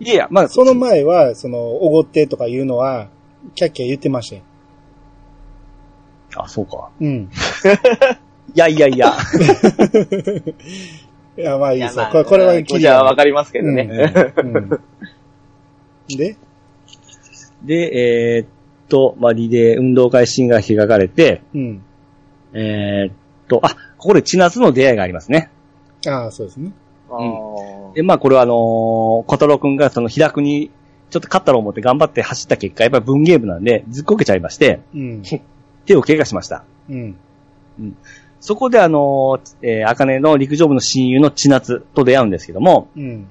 [0.00, 3.08] いやいや、まあ、その前は、その、おごってとかいうのは、
[3.54, 4.42] キャッキャ言ってましたよ。
[6.36, 6.90] あ、そうか。
[7.00, 7.28] うん。
[8.54, 9.12] いやいやいや。
[11.36, 12.02] いや、まあいいですよ。
[12.02, 13.88] まあこれこれは気持ちはわかりますけどね。
[14.36, 14.70] うん。
[16.08, 16.36] で、
[17.62, 18.48] で、えーっ
[18.88, 21.82] と、まあ、リレー運動会シーンが開かれて、うん。
[22.52, 23.14] えーっ
[23.48, 25.50] と、あ、ここで千夏の出会いがありますね。
[26.06, 26.72] ああ、そうですね。
[27.12, 30.70] あーで、まあ、これはあのー小太郎くんがその開くに、
[31.10, 35.22] ちょっと勝ったろう思って頑張って走った結果、やっぱり文芸部なんで、ずっこけちゃいまして、うん。
[35.84, 36.64] 手を怪我しました。
[36.88, 37.16] うん。
[38.40, 43.26] そこであのー、えー、あかねの陸上部の親友の千夏と出会うんですけども、うん。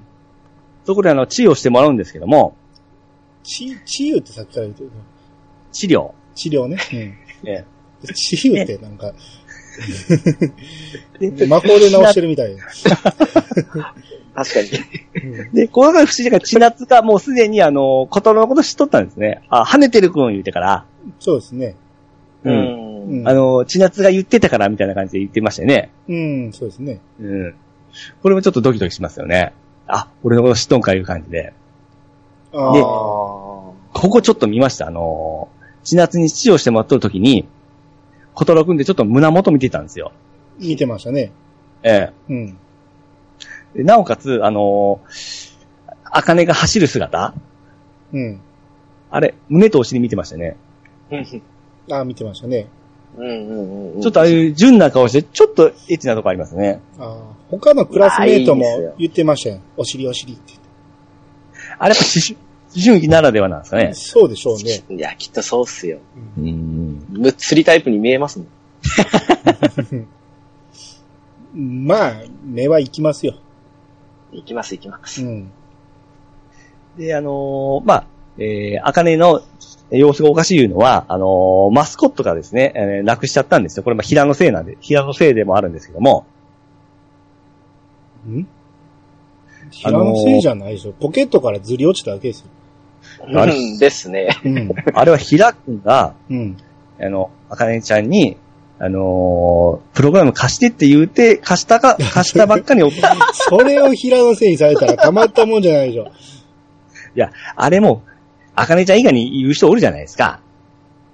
[0.84, 2.56] そこであの、治療してもらうんですけども、
[3.42, 4.92] ち、治癒ってさっきから言ってるの
[5.72, 6.12] 治療。
[6.34, 6.78] 治療ね。
[7.44, 7.64] え
[8.04, 8.14] うん。
[8.14, 9.16] 治癒ってなんか、で
[11.48, 12.56] 魔法で治してるみたい。
[14.34, 14.68] 確かに。
[15.24, 19.42] うんで、このが不思議が千夏がもうすでにあの、小太郎のこと知っとったんですね。
[19.48, 20.84] あ、跳ねてるくん言うてから、
[21.18, 21.74] そうですね。
[22.44, 22.50] う。
[22.50, 23.20] うんん。
[23.20, 25.90] うんあの、千夏が言ってたからみたいな感じで言ってましたよね。
[26.08, 27.00] うん、そうですね。
[27.20, 27.54] うん。
[28.22, 29.52] これもちょっとドキドキしますよね。
[29.86, 31.52] あ、俺のこと知っとんかいう感じで。
[32.52, 32.82] あであ。
[32.82, 34.86] ここちょっと見ました。
[34.86, 35.48] あの、
[35.84, 37.46] 千夏に治療してもらっとる時に、
[38.34, 40.12] 小太郎くんでちょっと胸元見てたんですよ。
[40.58, 41.32] 見てましたね。
[41.82, 42.56] えうん。
[43.74, 45.00] なおかつ、あの、
[46.04, 47.34] あかねが走る姿
[48.12, 48.40] うん。
[49.10, 50.56] あれ、胸とお尻見てましたね。
[51.90, 52.66] ああ、見てましたね。
[53.16, 54.00] うんうんうん。
[54.00, 56.80] ちょっとああいう純な顔して、ちょっとエッチなとこありますね。
[56.98, 57.16] ああ。
[57.50, 59.60] 他のクラスメイトも言ってましたよ。
[59.76, 60.54] お尻お尻って
[61.78, 62.36] あれやっぱ思春、
[62.74, 63.92] 思春期ならではなんですかね。
[63.94, 64.82] そうでしょうね。
[64.88, 65.98] いや、きっとそうっすよ。
[66.38, 66.81] うん。
[67.12, 68.48] むっつりタイプに見えますもん。
[71.86, 73.34] まあ、目は行きますよ。
[74.32, 75.22] 行きます行きまうす。
[75.22, 75.50] ん。
[76.96, 78.06] で、あのーまあ、
[78.38, 79.42] えー、あかねの
[79.90, 83.82] 様子がおかしいいうのは、あのーマスコットがですね、えー、なくしちゃったんですよ。
[83.82, 86.26] これ、まあ、平のせいなんで、平のせいでもあるんですけども、
[88.26, 88.46] ん？
[89.70, 90.92] 平のせいじゃないでしょ。
[90.92, 92.46] ポケットからずり落ちただけですよ。
[93.26, 94.38] うんですね。
[94.44, 94.70] うん。
[94.94, 96.56] あれは平くんが、うん。
[97.02, 98.36] あの、あかねちゃんに、
[98.78, 102.82] あのープログラム貸してって言うて、貸したか、 貸したばっかり
[103.32, 106.10] それを平のせいにされたらたまったもんじゃないでしょ。
[107.14, 108.02] や、あれも、
[108.54, 110.40] あかねちゃん以外に言う人おるじゃないですか。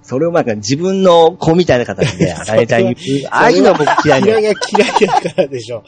[0.01, 3.27] それをなんか自分の子みたいな形で、 あかねちゃんに言う。
[3.29, 4.53] ああいうのは僕嫌い平で。
[4.53, 5.83] が嫌いやからでしょ。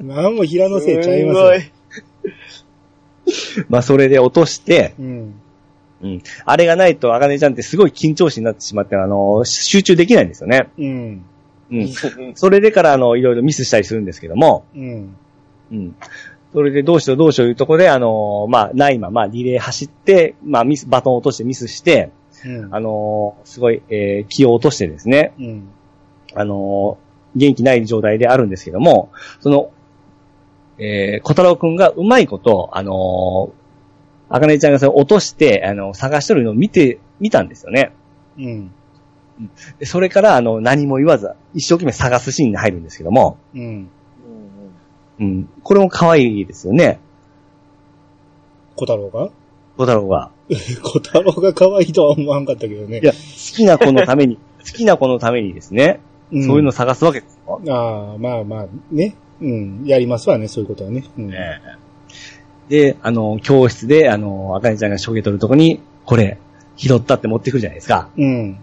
[0.00, 1.70] なんも平のせいちゃいますよ。
[3.68, 5.39] まあ、それで落として、うん。
[6.02, 6.22] うん。
[6.44, 10.70] あれがないと、あかねちゃんってすごい緊張しになってしまって、あの、集中できないんですよね。
[10.78, 11.24] うん。
[11.70, 12.34] うん。
[12.34, 15.16] それでから、あの、いろいろミスしたりするんですけども、うん。
[15.72, 15.94] うん。
[16.52, 22.10] それでどうしようどうしよういうところで、あの、まあ、ないままリレー走って、まあ、ミス、バトンを落としてミスして、
[22.44, 22.74] うん。
[22.74, 25.68] あの、すごい、えー気を落としてですね、うん。
[26.34, 26.98] あの、
[27.36, 29.10] 元気ない状態であるんですけども、
[29.40, 29.70] その、
[30.78, 33.52] えー、小太郎くんがうまいこと、あの
[34.30, 37.92] あかねちゃんがそれを落として、あの、探しとるのを見て、見たんですよね。
[38.38, 38.70] うん。
[39.78, 43.90] でそれから、あの、何も言わず、一生懸命探すシーンに入るんですけども、うん。
[45.18, 45.48] うん。
[45.62, 47.00] これも可愛いですよね。
[48.76, 49.30] 小太郎が？
[49.76, 50.30] 小太郎が。
[50.82, 53.00] 小太郎が可愛いとは思わんかったけどね。
[53.02, 53.18] いや、好
[53.56, 56.00] きな子のために、 好きな子のためにですね、
[56.32, 57.60] んそういうのを探すわけですよ。
[57.68, 59.16] ああ、まあまあ、ね。
[59.40, 59.82] うん。
[59.84, 61.04] やりますわね、そういうことはね。
[61.18, 61.30] うん。
[62.70, 66.38] で、あの、教室で、あの、あかねちゃんがしょげとるとこに、これ、
[66.76, 68.08] 拾ったって持ってくるじゃないですか。
[68.16, 68.58] うん。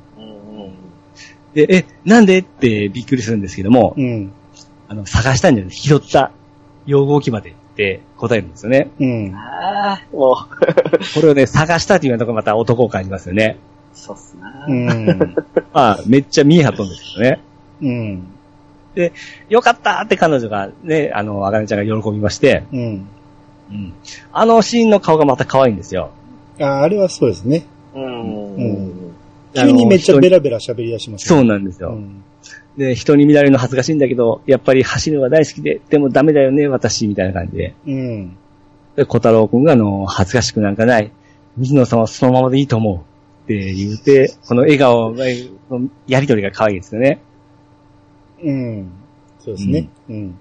[1.53, 4.32] で、え、なんでってびっくりするんですけども、うん。
[4.88, 6.32] あの、探したんじゃなくて、拾った
[6.86, 8.91] 用具置き場でって答えるんですよね。
[8.97, 9.36] うん。
[9.36, 10.38] ああ、も
[11.14, 13.58] これをね、探したっていうようなところまた男を感じますよね。
[13.93, 14.66] う、そうっすな。
[14.70, 15.36] うん。
[15.74, 17.39] まあ、めっちゃ見え張っとんですけどね。
[17.82, 18.28] うん。
[19.49, 23.08] よかったって彼女がね、あの、あかねちゃんが喜びまして、うん。
[23.70, 23.93] うん。
[24.32, 26.11] あのシーンの顔がまた可愛いんですよ。
[26.59, 27.65] ああ、あれはそうですね。
[27.93, 28.55] うん。
[28.55, 29.07] うん
[29.53, 31.49] 急にめっちゃベラベラ喋り出しますそうね。
[31.49, 31.89] なんですよ。
[31.89, 32.24] うん。
[32.78, 37.74] で、人に見られるの恥ずかしいんだけど、やっぱり走るのが大好きで、でもダメだよね、私、みたいな感じで。
[37.88, 38.38] うん。
[38.95, 41.11] で、小太郎くんが、あの、恥ずかしくなんかない。
[41.55, 42.97] 水野さんはそのままでいいと思う。
[42.97, 45.24] って言うて、この笑顔の
[46.05, 47.20] やりとりが可愛いですよね。
[48.43, 48.91] うん。
[49.39, 49.89] そうですね。
[50.09, 50.32] うん。
[50.32, 50.36] 微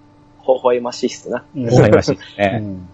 [0.62, 1.44] 笑ましいっすな。
[1.54, 2.58] うん微笑ましいですうね。
[2.58, 2.88] ん。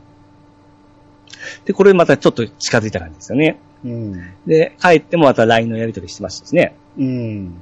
[1.64, 3.58] で、これまたちょっと近づいた感じですよね。
[3.84, 4.12] うん。
[4.46, 6.74] で、帰ってもまた LINE のやり取りしてましたしね。
[6.98, 7.60] うん。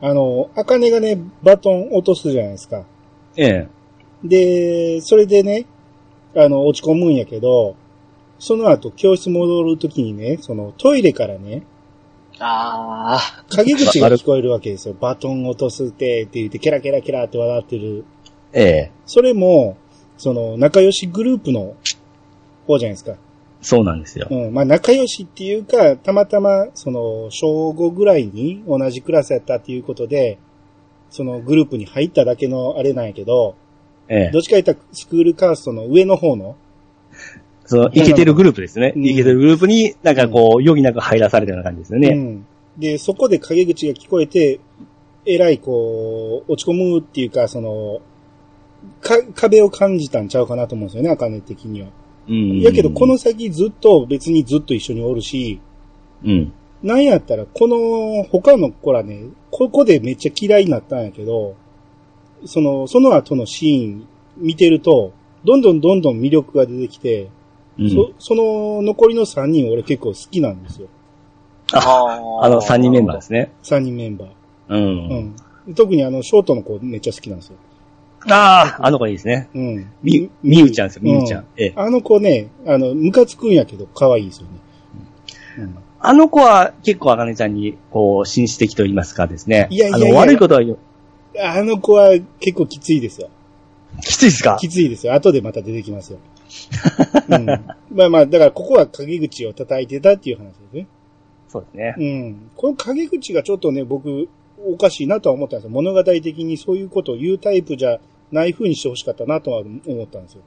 [0.00, 2.84] あの、アカネがね、バトン落とすじゃないですか。
[3.36, 3.68] ええ。
[4.22, 5.64] で、それでね、
[6.36, 7.74] あの、落ち込むんやけど、
[8.38, 11.62] その後、教室戻るときにね、その、トイレからね、
[12.38, 14.94] あ陰口が聞こえるわけですよ。
[15.00, 18.04] バトン落とすって、って言って、ケラケラケラって笑ってる。
[18.52, 18.90] ええ。
[19.06, 19.76] それも、
[20.16, 21.74] その、仲良しグループの
[22.66, 23.16] 方じゃないですか。
[23.62, 24.28] そうなんですよ。
[24.30, 24.54] うん。
[24.54, 30.38] まあ、仲良しっていうか、たまたま、その、小5ぐらいに同じクラスやったっていうことで、
[31.10, 33.54] そのグループに入っただけのあれなんやけど、
[34.08, 34.40] ええど。
[34.40, 36.56] っちか言ったらスクールカーストの上の方の、
[37.66, 38.92] その、イケてるグループですね。
[38.96, 42.08] うんイケてるグループになんかこう、余儀なく入らされたような感じですよね。
[42.08, 42.46] うん。
[42.76, 44.60] で、そこで陰口が聞こえて、
[45.24, 48.00] えらいこう、落ち込むっていうか、その、
[49.00, 51.88] か、壁を感じたんちゃうかなと思うんですよね、アカネ的には。
[52.28, 52.60] うん。
[52.60, 55.60] やけど、この、先ずっと別にずっと一緒におるし、
[56.24, 56.52] うん。
[56.82, 61.54] なんやったら、この他の子らね、ここでめっちゃ嫌いになったんやけど、
[62.44, 64.06] その、その後のシーン
[64.36, 65.12] 見てると、
[65.44, 67.28] どんどんどんどん魅力が出てきて、
[67.78, 67.90] うん。
[67.90, 70.88] そその残りの3人俺結構好きなんですよ。
[71.72, 72.40] あ。
[72.42, 73.52] あの、3人メンバーですね。
[73.62, 74.28] 3人メンバー。
[74.28, 74.32] う。
[74.68, 75.74] うんん。
[75.74, 77.56] 特にあの、ショートの子めっちゃ好きなんですよ。
[78.28, 79.48] ああ、あの子いいですね。
[79.54, 79.92] うん。
[80.02, 81.42] み、みゆちゃんですよ、みゆちゃん。
[81.42, 81.72] うええ。
[81.76, 84.50] あの子ね、あの、ムカつくんやけど、可愛いですよね。
[85.58, 85.76] うん。
[86.00, 89.68] あの子は結構あかねちゃんに、こう、紳士的と言いますかですね。
[89.70, 90.78] いやいやいやあの、悪いことは言う。
[91.42, 92.10] あの子は
[92.40, 93.28] 結構きついですよ。
[94.02, 94.56] きついですか？
[94.60, 95.14] きついですよ。
[95.14, 96.18] 後でまた出てきますよ。
[97.28, 97.46] うん。
[97.92, 100.86] まあまあ、だからここは陰口を叩いてたっていう話ですね。
[101.48, 101.94] そうですね。
[101.98, 102.50] うん。
[102.56, 104.28] この陰口がちょっとね、僕、
[104.66, 105.70] おかしいなとは思ったんですよ。
[105.70, 107.98] 物語的にそういうことを言うタイプじゃ
[108.34, 110.42] ない風にしてほしかったなとは思ったんですよ。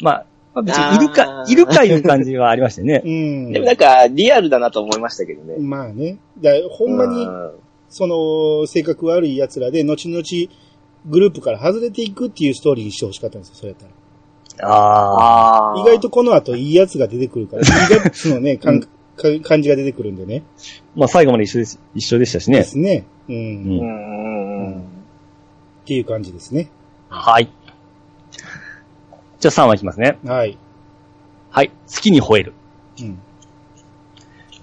[0.00, 3.02] まあ、まあ別にいるかいるかいう感じはありましたよね。
[3.06, 3.52] うん。
[3.52, 5.56] でもなんか、リアルだなと思いましたけどね。
[5.58, 6.18] まあね。
[6.40, 7.50] だほんまにう、ん
[7.88, 10.22] その、性格悪い奴らで、後々、
[11.08, 14.68] グループから外れていくっていうストーリーにしてほしかったんですよ、それやったら。
[14.68, 15.80] ああ。
[15.80, 18.88] 意外とこの後いいやつが出てくるから、いいやつのね、かんか
[19.42, 20.42] 感じが出てくるんでね。
[20.94, 22.58] まあ最後まで一緒です、一緒でしたしね。
[22.58, 23.06] ですね。
[23.28, 23.34] うん。
[23.34, 24.80] ううんんうんうん。
[24.80, 24.84] っ
[25.86, 26.70] ていう感じですね。
[27.08, 27.48] はい。
[29.38, 30.18] じゃあ3話いきますね。
[30.24, 30.58] はい。
[31.50, 31.68] はい。
[31.68, 32.54] 好きに吠える。
[33.00, 33.18] うん。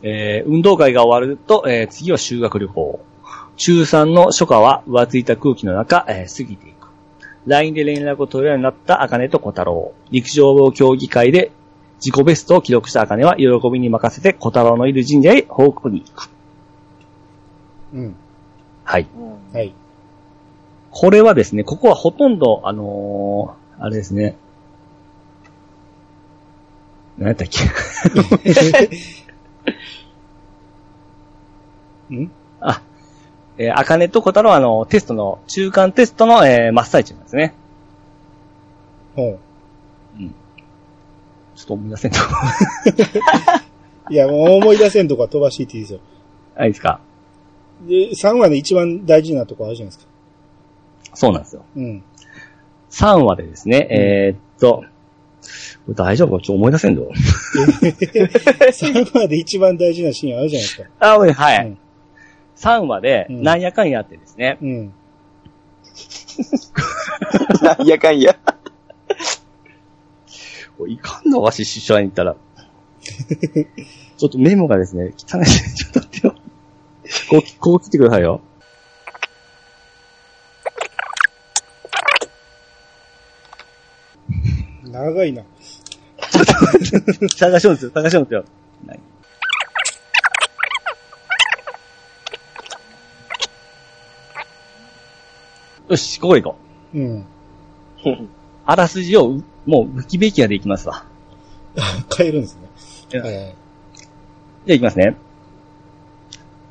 [0.02, 3.00] えー運動会が終わると、えー次は修学旅行。
[3.56, 6.88] 中3の初夏は浮ついた空気の中、えー過ぎていく。
[7.46, 9.94] LINE で連絡を取るようになった茜と小太郎。
[10.12, 11.52] 陸上競技会で
[12.04, 16.30] 自己ベストを記録した茜は喜びに任せて小太郎のいる神社へ報告に行く。
[17.94, 18.16] うん。
[18.84, 19.08] はい。
[19.54, 19.74] はい。
[20.96, 24.36] これはですね、ここはほとんど、あのーあれですね。
[27.18, 27.60] 何やったっけ？
[32.12, 32.32] う ん？
[32.62, 32.82] あ、
[33.58, 37.54] えー、あかねと小太郎はあの、テストの、中間テストの、えー、真っ最中なんですね。
[39.16, 39.40] ほう。
[41.56, 42.18] ちょっと思い出せんと。
[44.10, 46.00] いや、もう思い出せんとこは飛ばしていっていいですよ。
[46.56, 47.00] あいいですか？
[47.88, 50.12] で、3話で一番大事なとこあるじゃないですか。
[51.16, 51.66] そうなんですよ。
[51.76, 52.04] うん。
[52.90, 54.84] 3話でですね、えーっと、
[55.86, 57.10] これ大丈夫かちょっと思い出せんぞ。
[57.12, 60.90] 3話で一番大事なシーンあるじゃないですか。
[61.00, 61.68] あ、はい。
[61.68, 61.78] うん
[62.56, 64.94] 3話で、うんなんやかんやってですね、うん。
[67.62, 68.38] なんやかんや。
[70.78, 72.36] これいかんのわし、師匠に行ったら。
[74.18, 76.36] ちょっとメモがですね、汚いちょっと待ってよ。
[77.30, 78.42] こう、こう切ってくださいよ。
[84.94, 85.44] 長いな。
[87.36, 88.46] 探しようんですよ、探しようんですよ。
[88.86, 89.00] 何
[95.90, 96.56] よし、ここ行こ
[96.94, 97.00] う。
[97.00, 97.26] うん。
[98.66, 101.04] あらすじを、もう、ウィキベキアで行きますわ。
[102.16, 102.70] 変えるんですね。
[103.16, 103.32] うんはい。
[103.32, 103.46] じゃあ
[104.74, 105.16] 行きますね。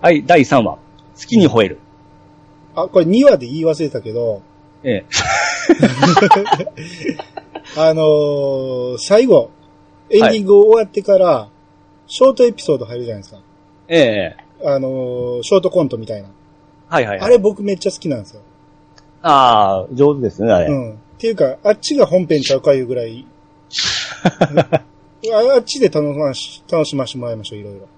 [0.00, 0.76] はい、第3話。
[0.76, 0.80] 好
[1.26, 1.78] きに吠える。
[2.76, 4.42] あ、これ2話で言い忘れたけど、
[4.84, 5.04] ええ。
[7.76, 9.50] あのー最後、
[10.10, 11.48] エンディング終わってから、
[12.06, 13.40] ショートエピソード入るじゃないですか。
[13.88, 14.36] ええ。
[14.64, 16.28] あのーショートコントみたいな。
[16.88, 17.26] はいはい、はい。
[17.26, 18.42] あれ僕めっちゃ好きなんですよ。
[19.22, 20.66] ああ、上手ですね、あれ。
[20.66, 20.92] うん。
[20.92, 23.26] っていうか、あっちが本編ちゃうかいうぐらい。
[25.32, 27.88] ああっちで楽し、楽しませてもらいましょう、いろいろ。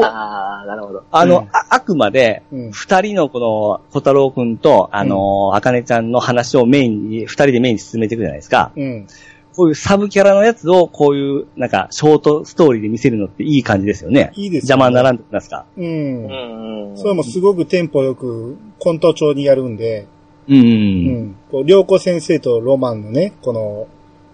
[0.00, 1.04] ああ、なるほど。
[1.10, 2.70] あの、うんああくまで、うん。
[2.72, 8.72] 二人のこの、小太郎くんと、あの、あかねちゃんの話をメインに、二人でメインに進めていくじゃないですか。
[8.76, 9.06] うん。
[9.54, 14.32] こういうサブキャラのやつを、こういう、なんか、ショートストーリーで見せるのっていい感じですよね。
[14.34, 15.16] いいです邪魔にならん。
[15.16, 15.66] んと言いますか？
[15.76, 15.84] うん。
[15.84, 16.96] うんうん。
[16.96, 20.06] それもすごくテンポよく、コント調にやるんで、
[20.48, 20.56] うん。
[20.56, 20.58] う。
[20.58, 21.36] うんん。
[21.50, 23.88] こう、良子先生とロマンのね、この、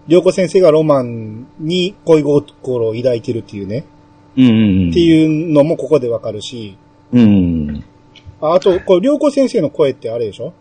[0.07, 3.83] 良子先生がロマンに恋心を抱いてるっていうね。
[4.91, 6.77] っていうのもここでわかるし、
[7.11, 7.83] うん。
[8.41, 10.53] ああと、これ、良子先生の声ってあれでしょ？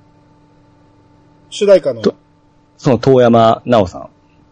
[1.50, 2.14] 主題歌の、と
[2.76, 4.02] その、遠山奈緒さん。
[4.02, 4.08] う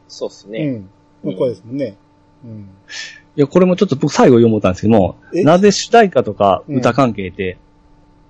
[0.08, 0.66] そうっすね。
[0.66, 0.88] ん、
[1.24, 1.96] の声ですもんね。
[2.44, 2.70] うん。
[3.36, 5.42] いや、これもちょっと僕最後読もうたんですけども、え？
[5.42, 7.58] なぜ主題歌とかうん歌関係って、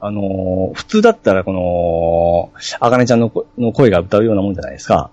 [0.00, 5.10] あのー普通だったらこの、あかねちゃんのこの声が歌うようなもんじゃないですか。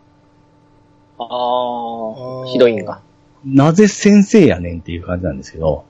[1.17, 3.01] ああヒロインが。
[3.45, 5.85] なぜ先生やねんっていう感じなんですけど、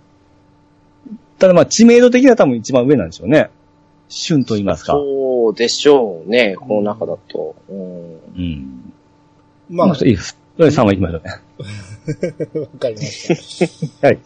[1.39, 3.49] ただまあ知名度的には多分一番上なんでしょうね。
[4.10, 4.93] 旬と言いますか。
[4.93, 7.56] そうでしょうね、この中だと。
[7.70, 8.14] うん。
[8.36, 8.93] うん。
[9.70, 10.38] まあ、まあ、いいです。
[10.58, 12.62] 第3話行きましょうね。
[12.62, 14.08] わかりました。
[14.08, 14.20] はい。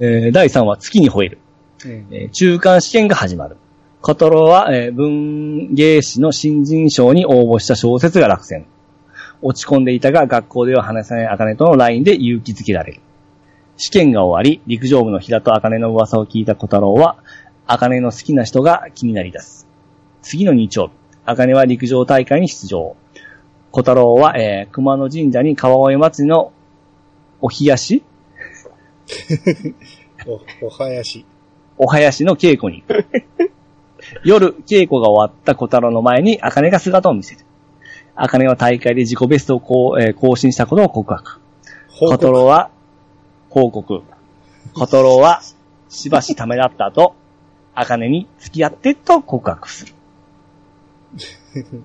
[0.00, 1.38] えー第3話、月に吠える。
[1.84, 2.06] うん。
[2.10, 3.56] えー中間試験が始まる。
[4.00, 8.66] 小太郎は、えー文芸誌の新人賞に応募した小説が落選。
[9.46, 13.00] 落ち込んでいたが、学校では話さない茜との LINE で勇気づけられる。
[13.76, 17.16] 試験が終わり、陸上部の平と茜の噂を聞いた小太郎は、
[17.66, 19.68] 茜の好きな人が気になり出す。
[20.22, 20.92] 次の日曜日、
[21.24, 22.96] 茜は陸上大会に出場。
[23.70, 26.52] 小太郎は、えー熊野神社に川越祭りの
[27.40, 28.02] お冷やし？
[30.26, 31.24] お、お囃子。
[31.78, 33.06] お囃子の稽古に行く。
[34.24, 37.45] 夜、稽古が終わった小太郎の前に、茜が姿を見せる。
[38.16, 41.40] 茜は大会で自己ベストをこう、えー更新したことを告白。
[41.88, 42.12] 小報告。
[42.16, 42.70] 太郎は、
[43.50, 44.02] 報告。
[44.74, 45.42] 小太郎は、
[45.88, 47.14] しばしためらった後、
[47.74, 49.94] 茜に付き合ってと告白する。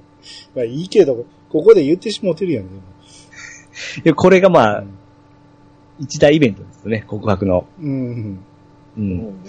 [0.56, 2.82] まあいいけど、ここで言ってしもてるやん、でも
[4.04, 4.84] でこれがまあ、
[6.00, 7.66] 一大イベントですよね、告白の。
[7.80, 8.40] うん。
[8.98, 9.00] う。
[9.00, 9.44] うんん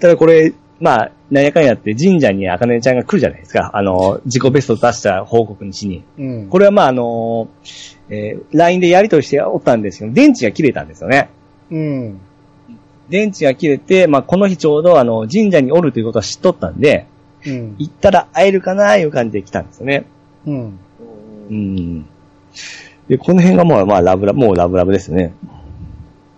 [0.00, 3.70] ただこれ、まあ、なんやかんやって神社に茜ちゃんが来るじゃないですか。
[3.74, 6.04] あの、自己ベストを出した報告にしに。
[6.18, 6.48] うん。
[6.48, 7.48] これはまああの、
[8.08, 11.30] えー LINE でやり取りしておったんですけど、電池が切れたんですよね。
[11.70, 12.20] うん。
[13.08, 17.06] 電池が切れて、まあこの日ちょうどあの、神社におるということは知っとったんで、
[17.44, 17.74] うん。
[17.78, 20.04] 行ったら会えるかないう感じで来たんですよね。
[20.46, 20.78] うん。
[21.50, 22.06] うん。
[23.08, 25.32] で、この辺がもう、まあラブラブ、もうラブラブですよね。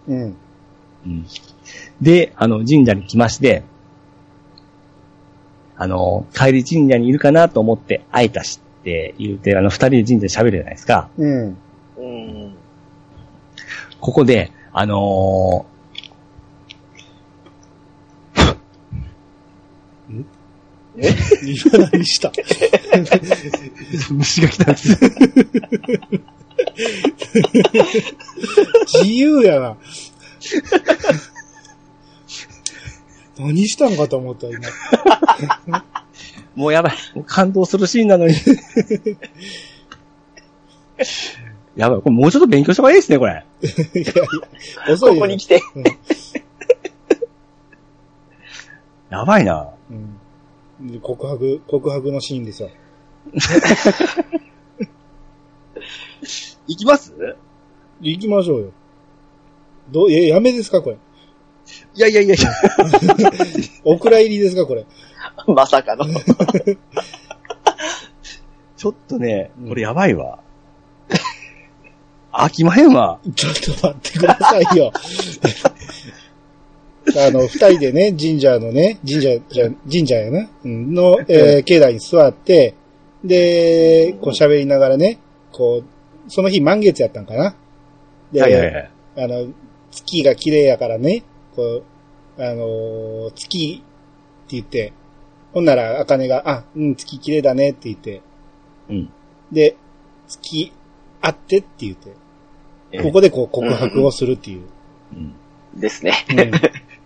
[0.08, 0.36] うん。
[1.06, 1.26] うん。
[2.00, 3.64] で、あの、神社に来まして、
[5.82, 11.08] あの、帰り神社にいるかなと思って会えたしって言うて、あの、二人で神社で喋るじゃないですか。
[11.16, 11.56] うん。
[11.96, 12.54] うん。
[13.98, 15.64] ここで、あの
[20.12, 22.28] 今何した？
[22.28, 24.98] ー虫が来たんです。
[29.02, 29.76] 自由やな。
[33.40, 34.60] 何したんかと思った、今。
[36.54, 36.94] もうやばい。
[37.26, 38.34] 感動するシーンなのに。
[41.76, 42.00] やばい。
[42.02, 43.44] これもうちょっと勉強した方がいいですね、これ。
[43.62, 43.66] い
[43.98, 44.06] やい
[44.86, 45.14] や、遅いよ。
[45.14, 45.62] ここに来て。
[49.08, 49.70] やばいな。
[49.90, 50.18] うん。
[50.92, 52.70] で告白、告白のシーンですよ。
[56.66, 57.12] いきます？
[58.00, 58.72] 行きましょうよ。
[59.90, 60.98] どう、え、やめですかこれ。
[61.94, 62.50] いやいやいやいや。
[63.84, 64.84] お蔵入りですかこれ。
[65.46, 66.04] まさかの。
[68.76, 70.38] ちょっとねうん、これやばいわ。
[72.32, 73.18] 飽きまへんわ。
[73.34, 74.92] ちょっと待ってくださいよ。
[77.16, 82.74] あの、二人でね、神社のね、神社、じゃ、神社やな、うんの、えー境内に座って、
[83.24, 85.18] で、こう喋りながらね、
[85.52, 87.54] こう、その日満月やったんかな。
[88.32, 88.90] で、はいはいはい。
[89.16, 89.48] あの、
[89.90, 91.24] 月が綺麗やからね、
[91.60, 91.84] こ
[92.38, 93.82] う、あのー月
[94.46, 94.92] って言って、
[95.52, 98.22] ほんなら、あかねが、あ、うん、月綺麗だねって言って、
[98.88, 99.12] うん。
[99.52, 99.76] で、
[100.26, 100.72] 月、
[101.20, 102.12] あってって言って、
[102.92, 104.62] えここでこう告白をするっていう。
[105.12, 105.34] うん
[105.74, 106.12] ですね。
[106.30, 106.50] うん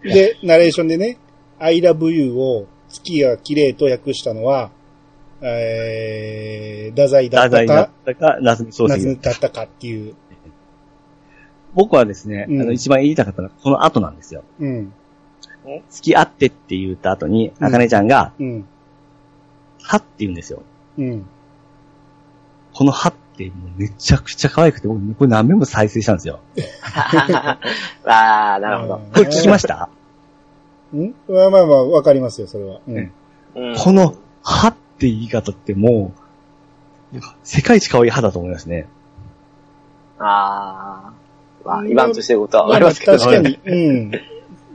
[0.08, 1.18] で、ナレーションでね、
[1.58, 4.70] I love you を月が綺麗と訳したのは、
[5.40, 10.14] えー、太宰だったかっ、たか、夏目漱夏石だったかっていう。
[11.74, 14.44] 僕はですね、うんあの、一番言いたかったのは、この後なんですよ。
[14.60, 14.92] うん。
[15.90, 18.64] 付き合ってって言った後に、あかねちゃんが、うん。
[19.82, 20.62] はって言うんですよ。
[20.98, 21.26] うん。
[22.72, 26.40] このはってもうめちゃくちゃ可愛くて、僕、これ何遍も再生したんですよ。
[26.92, 27.58] あ
[28.56, 28.96] あ、なるほど。
[29.12, 29.88] これ聞きました？
[30.94, 31.14] ん？
[31.28, 32.80] まあまあまあ、わかりますよ、それは。
[32.86, 32.94] うん。
[32.94, 33.12] ね
[33.56, 36.12] うんこの、歯って言い方っても
[37.12, 38.86] う、世界一可愛い歯だと思いますね。
[40.18, 41.23] ああ。
[41.64, 44.12] まあ、言わんとしてることはわかりますけど確かに、うん。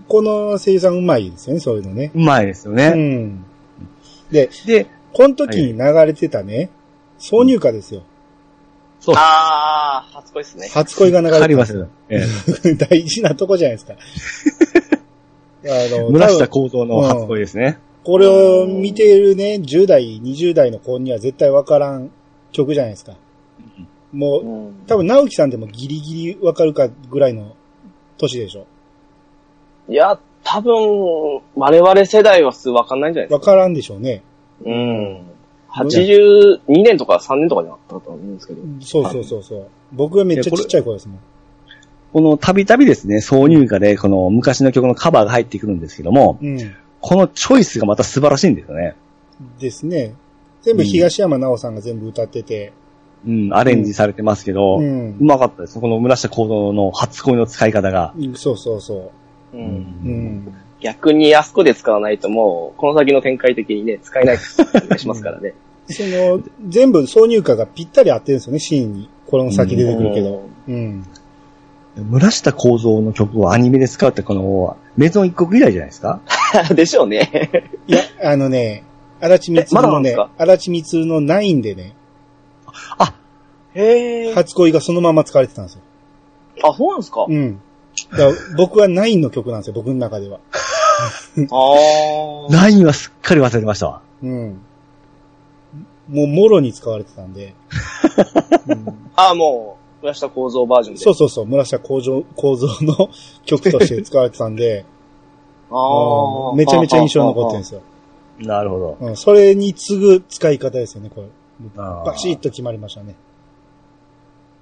[0.07, 2.11] この声優さんうまいですよね、そういうのね。
[2.15, 2.89] うまいですようね。
[2.89, 3.45] ん。
[4.31, 6.69] で、で、この時に流れてたね、
[7.19, 8.03] 挿入歌ですよ。
[8.99, 9.15] そう。
[9.15, 10.69] ああ、初恋ですね。
[10.73, 11.87] 初恋が流れてたありますよ。
[12.09, 12.23] え
[12.65, 13.93] え 大事なとこじゃないですか。
[15.65, 17.79] あの、村下多分幸三の初恋ですね。
[18.03, 22.11] これを見ているね、10代、20代の子には絶対わからん
[22.51, 23.13] 曲じゃないですか。
[24.12, 27.55] もう、うん多分直樹さんでもギリギリわかるかぐらいの
[28.18, 28.66] 年でしょ？
[29.88, 33.51] いや、多分、我々世代は普通わかんないんじゃないですか。
[33.51, 34.24] わからんでしょうね。
[34.66, 35.22] うん。
[35.72, 38.62] 82年とか3年とかになったと思うんですけど。
[38.82, 39.68] そうそうそうそう。
[39.91, 41.20] 僕はめっちゃちっちゃい子ですもん。
[42.14, 46.76] このたびたびですね、挿入歌でこの昔の曲のカバーが入ってくるんですけども、うん。
[47.01, 48.95] このチョイスがまた素晴らしいんですよね。
[49.60, 50.16] ですね。
[50.62, 52.74] 全部東山直さんが全部歌ってて。
[53.28, 54.82] うん、アレンジされてますけど、う。
[54.82, 55.80] うんまかったです。
[55.80, 58.13] この村下幸三の初恋の使い方が。
[58.17, 59.11] うんそうそうそ
[59.53, 59.57] うう。
[59.57, 59.61] ん。
[59.63, 60.53] うん。
[60.82, 65.53] 逆に安子で使わないともう、この先の展開的にね、使えない気がしますからね。
[65.91, 69.09] その、全部挿入歌がぴったり合ってるんですよね、シーンに。
[69.28, 70.43] この先出てくるけど。
[70.67, 71.03] うん。
[71.97, 76.22] 村下幸三の曲をアニメで使うってこの、メゾン一国以来じゃないですか？
[76.70, 76.76] うん。
[76.76, 77.30] でしょうね。
[77.88, 78.84] いや、あのね、
[79.20, 81.93] 足立みつえまだなのねんですか、足立みつのナインでね、
[83.75, 84.34] へえ。
[84.34, 85.82] 初恋がそのまま使われてたんですよ。
[86.63, 87.25] あ、そうなんですか？
[87.30, 87.61] うん。
[88.11, 90.39] だから僕はナインの曲なんですよ、僕の中では。
[91.51, 92.51] ああ。
[92.51, 94.01] ナインはすっかり忘れてましたわ。
[94.23, 94.61] うん。
[96.09, 97.53] もう、もろに使われてたんで。
[98.67, 101.01] うんあ、もう、村下構造バージョンで。
[101.01, 103.09] そうそうそう、村下構造構造の
[103.45, 104.86] 曲として使われてたんで、
[105.69, 106.55] ああ。
[106.55, 107.82] めちゃめちゃ印象に残ってるんですよ。
[108.39, 108.97] なるほど。
[109.01, 111.27] うん、それに次ぐ使い方ですよね、これ。
[111.76, 113.16] バシッと決まりましたね。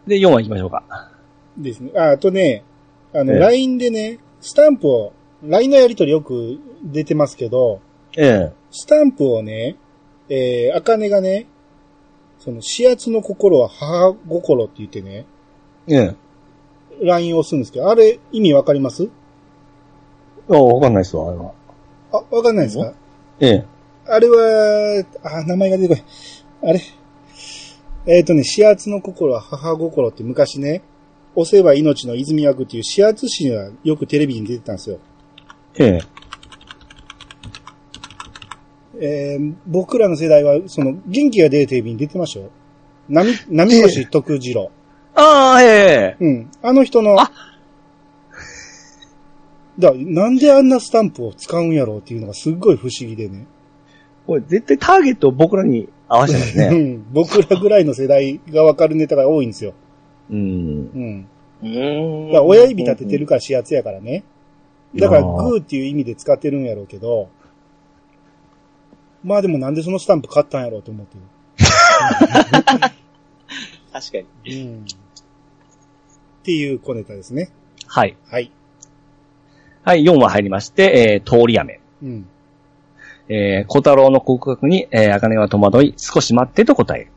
[0.07, 1.11] で、4話行きましょうか。
[1.57, 1.91] ですね。
[1.95, 2.63] あ、あとね、
[3.13, 7.81] あの、ええ LINE でね、スタンプを、LINE のやりとりよく出てますけど、
[8.17, 9.75] えスタンプをね、
[10.29, 11.47] えー、あかねがね、
[12.39, 15.25] その、始圧の心は母心って言ってね、
[15.87, 15.95] え。
[15.95, 16.15] え
[17.01, 17.05] え。
[17.05, 19.09] LINE を押すんですけど、あれ、意味わかります？
[20.49, 21.51] あ、わかんないですわ、あれは。
[22.11, 22.93] あ、わかんないですか？
[23.39, 23.65] ええ。
[24.07, 26.03] あれは、あ、名前が出てこない。
[26.67, 26.81] あれ？
[28.07, 30.81] えっ、とね、始圧の心は母心って昔ね、
[31.33, 34.99] 押せば命の泉役っていう始圧師がよくテレビに出てたんですよ。
[35.79, 35.99] ええ。
[38.99, 42.49] えー僕らの世代は、その、元気が出るテレビに出てましたよ。
[43.07, 44.69] 波、波越徳次郎。
[45.15, 46.25] ああ、ええ。
[46.25, 46.51] うん。
[46.61, 47.31] あの人の、あ
[49.79, 53.47] だなんであんなスタンプを使うんやろうっていうのがすっごい不思議でね。
[54.25, 56.69] これ絶対ターゲットを僕らに合わせてますうね。
[56.95, 57.05] ん。
[57.13, 59.73] 僕らぐらいの世代がわかるネタが多いんですよ。
[60.29, 60.37] うん。
[60.39, 60.41] う
[60.99, 61.27] ん。
[61.63, 62.31] うーん。
[62.31, 64.23] だ親指立ててるから始圧やからね。
[64.95, 67.29] だからグーっていう意味で使ってるんやろうけど、
[69.23, 71.17] まあでもなんでそのスタンプ買ったんやろうと思って
[73.91, 74.23] 確かに。
[74.45, 74.65] る。
[74.65, 74.85] うん。
[74.85, 74.85] っ
[76.43, 77.49] ていう小ネタですね。
[77.87, 78.15] はい。
[78.29, 78.51] はい。
[79.83, 81.79] はい、4話入りまして、えー、通り雨。
[82.03, 82.27] うん。
[83.29, 87.11] えー、小太郎の告白に、えー、茜は戸惑い、少し待ってと答える。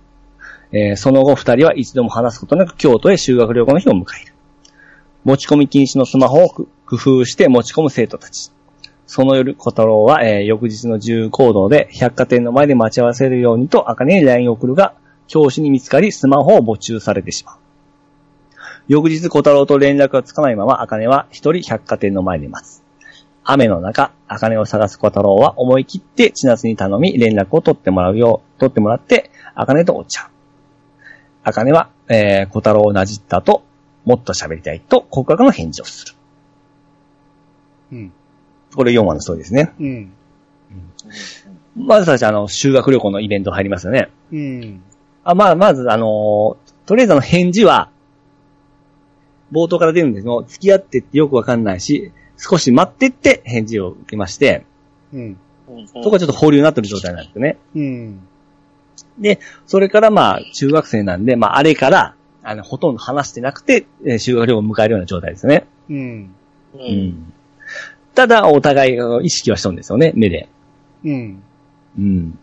[0.73, 4.35] えー、その後二人は一度も話すことなく京都へ修学旅行の日を迎える。
[5.25, 8.51] 持ち込み禁止のスマホを工夫して持ち込む生徒たち。
[9.07, 14.95] その夜、小太郎は、えー、翌日の自由行動で百貨店の前で待ち合わせるようにと茜に LINE を送るが、
[15.27, 17.57] 教師に見つかりスマホを没収されてしまう。
[18.89, 22.80] 翌日小太郎と連絡がつかないまま茜は一人百貨店の前で待つ。
[23.53, 30.31] 雨の中、茜を探す小太郎は思い切って千夏に頼み連絡を取ってもらうよう、取ってもらって、茜とお茶。
[31.43, 33.65] 茜は、えー、小太郎をなじったと、
[34.05, 36.15] もっと喋りたいと告白の返事をする。
[37.93, 38.13] うん。
[38.75, 39.73] これ4話のストーリーですね。
[39.81, 40.13] うん。
[41.77, 44.11] まず最初、あの、修学旅行のイベント入りますよね。
[44.33, 44.83] うん。
[45.25, 47.89] あ、まあ、まず、あのーとりあえずあの返事は、
[49.53, 52.13] 冒頭から出るんですけど、付き合ってってよくわかんないし、
[52.43, 54.65] 少し待ってって返事を受けまして、
[55.13, 55.37] うん。
[55.93, 57.59] そこはちょっと保留になってる状態なんですよね。
[57.77, 58.21] うん。
[59.19, 65.67] で、それからまあ、中学生なんで、まあ、あれから、あの、ほとんど話してなくて、えー修学旅行を迎えるような状態ですね。
[65.91, 66.35] うん。
[66.75, 66.79] う。
[66.79, 67.33] うんん。
[68.15, 70.49] ただ、お互い意識はしとんですよね、目で。
[71.05, 71.43] うん。
[71.99, 72.39] うん。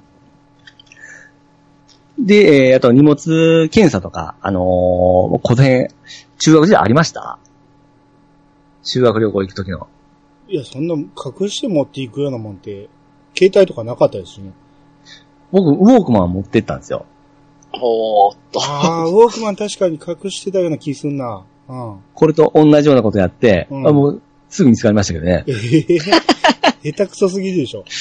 [2.19, 5.87] で、えーあと荷物検査とか、あのーこの辺、
[6.39, 7.37] 中学時代ありました？
[8.87, 9.87] 修学旅行行くときの。
[10.47, 12.87] いや、そんな隠して持っていくようなもんって、
[13.35, 14.53] 携帯とかなかったですしね。
[15.51, 17.05] 僕、ウォークマン持ってったんですよ。
[17.73, 18.61] おーっと。
[18.61, 21.43] ああ、ウォークマン確かに隠してたような気すんな。
[21.67, 21.97] うん。
[22.13, 25.43] これと同じようなことやって、うんあもう、すぐ見つかりましたけどね。
[25.47, 25.83] ええ
[26.93, 27.83] 下手くそすぎるでしょ。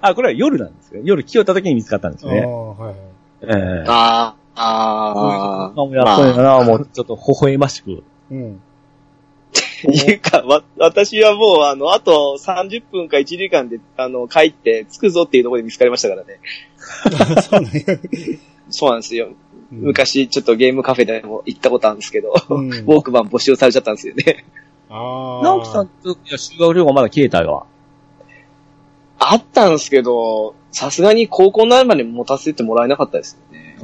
[0.00, 1.00] あ、これは夜なんですよ。
[1.02, 2.42] 夜来よった時に見つかったんですよね。
[2.42, 2.96] ああ、はいはい。
[3.42, 5.66] ええああ、ああ。
[5.70, 8.04] あ、もうやっとんやな、もうちょっと微笑ましく。
[8.30, 8.60] うん。
[9.84, 16.40] いうか、わ、私はもう、あの、あと30分か1時間で、あの、帰って、着くぞっていうところで見つかりましたからね。
[17.36, 17.82] あ そうなんや。
[18.70, 19.26] そうなんですよ。
[19.26, 19.36] うん
[19.70, 24.46] 昔、ちょっとゲームカフェでも行ったことあるんですけど、うんウォークマン募集されちゃったんですよね。
[24.88, 25.44] ああ。
[25.44, 27.66] 直樹さんと、いや、修学旅行まだ携帯は。
[29.18, 33.76] あったんですけど、さすがに高校になるまで持たせてもらえなかったですよね。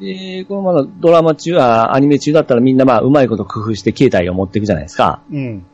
[0.00, 5.20] で、このまだドラマ中、あアニメ中だったらみんなまあ、うまいこと工夫して携帯を持っていくじゃないですか。
[5.30, 5.66] うん。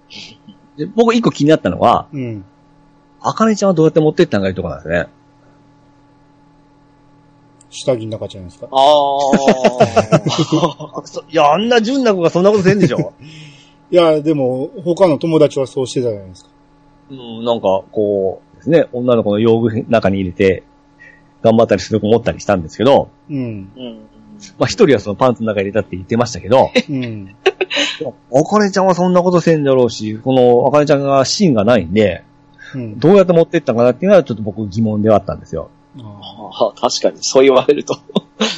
[0.77, 2.45] で僕一個気になったのは、うん。
[3.21, 5.09] あかねちゃんはどうやって持ってったんかいうところなんですね。
[7.71, 8.69] 下着の中じゃないですか。
[8.71, 11.03] ああ。
[11.07, 13.13] そいや、あんな純な子がそんなことせんでしょ？
[13.91, 16.51] いや、でも、他の友達はそうしてたじゃないですか。
[17.11, 20.65] うん、なんか、こうですね、女の子の用具の中に入れて、
[21.43, 23.71] 頑張ったりする子思ったりしたんですけど、うん。
[23.77, 23.99] うん。
[24.59, 27.35] まあ一人はそのパンツの中に入れたって言ってましたけど、うん。
[28.35, 32.25] あかねちゃんはそんなことせんだろうし、このあかねちゃんが芯がないんで、
[32.75, 32.99] うん。
[32.99, 35.71] どうやって持ってったかなっていうのはちょっと僕疑問ではあったんですよ。
[35.99, 36.03] あ
[36.51, 37.99] あ確かに、そう言われると。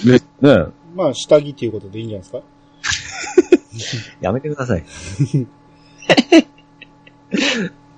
[0.04, 2.38] でねーまあ、下着っていうことでいいんじゃないで
[3.78, 4.18] すか？
[4.26, 4.84] やめてください。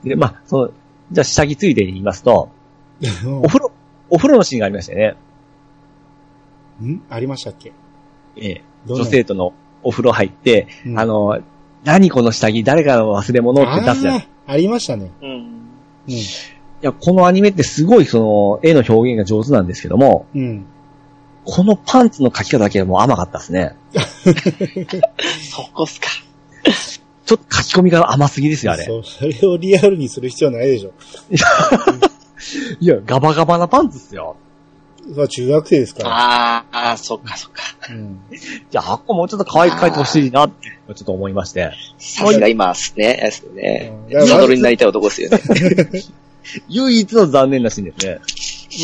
[0.04, 0.70] で、まあ、その、
[1.12, 2.50] じゃあ下着ついでに言いますと、
[3.42, 3.72] お風呂、
[4.10, 5.14] お風呂のシーンがありましたよね。
[6.84, 7.02] ん？
[7.08, 7.72] ありましたっけ？
[8.36, 9.52] ええ、女性との
[9.82, 11.40] お風呂入って、うんあの、
[11.84, 14.18] 何この下着、誰かの忘れ物って出すじゃん。
[14.18, 15.10] いありましたね。
[15.22, 15.30] うん。
[16.08, 16.10] う
[16.82, 20.38] や、このアニメってすごいその、絵の表現が上手なんですけども、ん。
[20.38, 20.66] うん。
[21.44, 23.74] このパンツの描き方だけはもう甘かったですね。
[25.50, 26.08] そこっすか。
[27.24, 28.84] ちょっと書き込みが甘すぎですよ、あれ。
[28.84, 30.92] そう、それをリアルにする必要ないでしょ。
[32.80, 34.36] いや、ガバガバなパンツっすよ。
[35.10, 36.10] それは中学生ですから。
[36.12, 37.62] ああ、そっかそっか。
[37.90, 38.20] うん。
[38.32, 38.36] い
[38.70, 41.72] や、あっこもうちょっと可愛く描いてほしいなって、ちょっと思いまして。
[41.98, 43.18] さすが今っすね。
[43.20, 43.92] ですね。
[44.28, 45.40] サドルになりたい男ですよね。
[46.68, 48.20] 唯一の残念なシーンですね。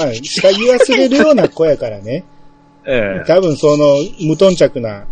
[0.05, 2.25] まあ、下着忘れるような子やからね。
[2.89, 5.07] ええ多分その、無頓着な、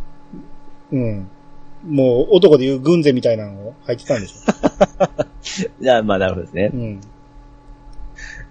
[0.93, 1.29] うん。
[1.87, 5.25] もう男でいう軍勢みたいなのを入ってたんでしょ。
[5.81, 6.77] じゃあ、まあ、なるほどですねう。
[6.77, 7.01] ん。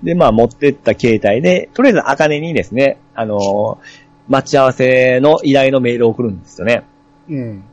[0.04, 6.84] で、まあ、持ってった携帯で、とりあえず、あかねにですね、あのー待ち合わせの依頼のメールを送るんですよね。
[7.30, 7.64] うん。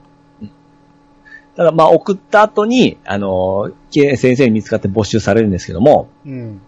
[1.54, 6.60] ただ、まあ、送った後に、あのーけ先生に見つかって没収されるんですけども、うん。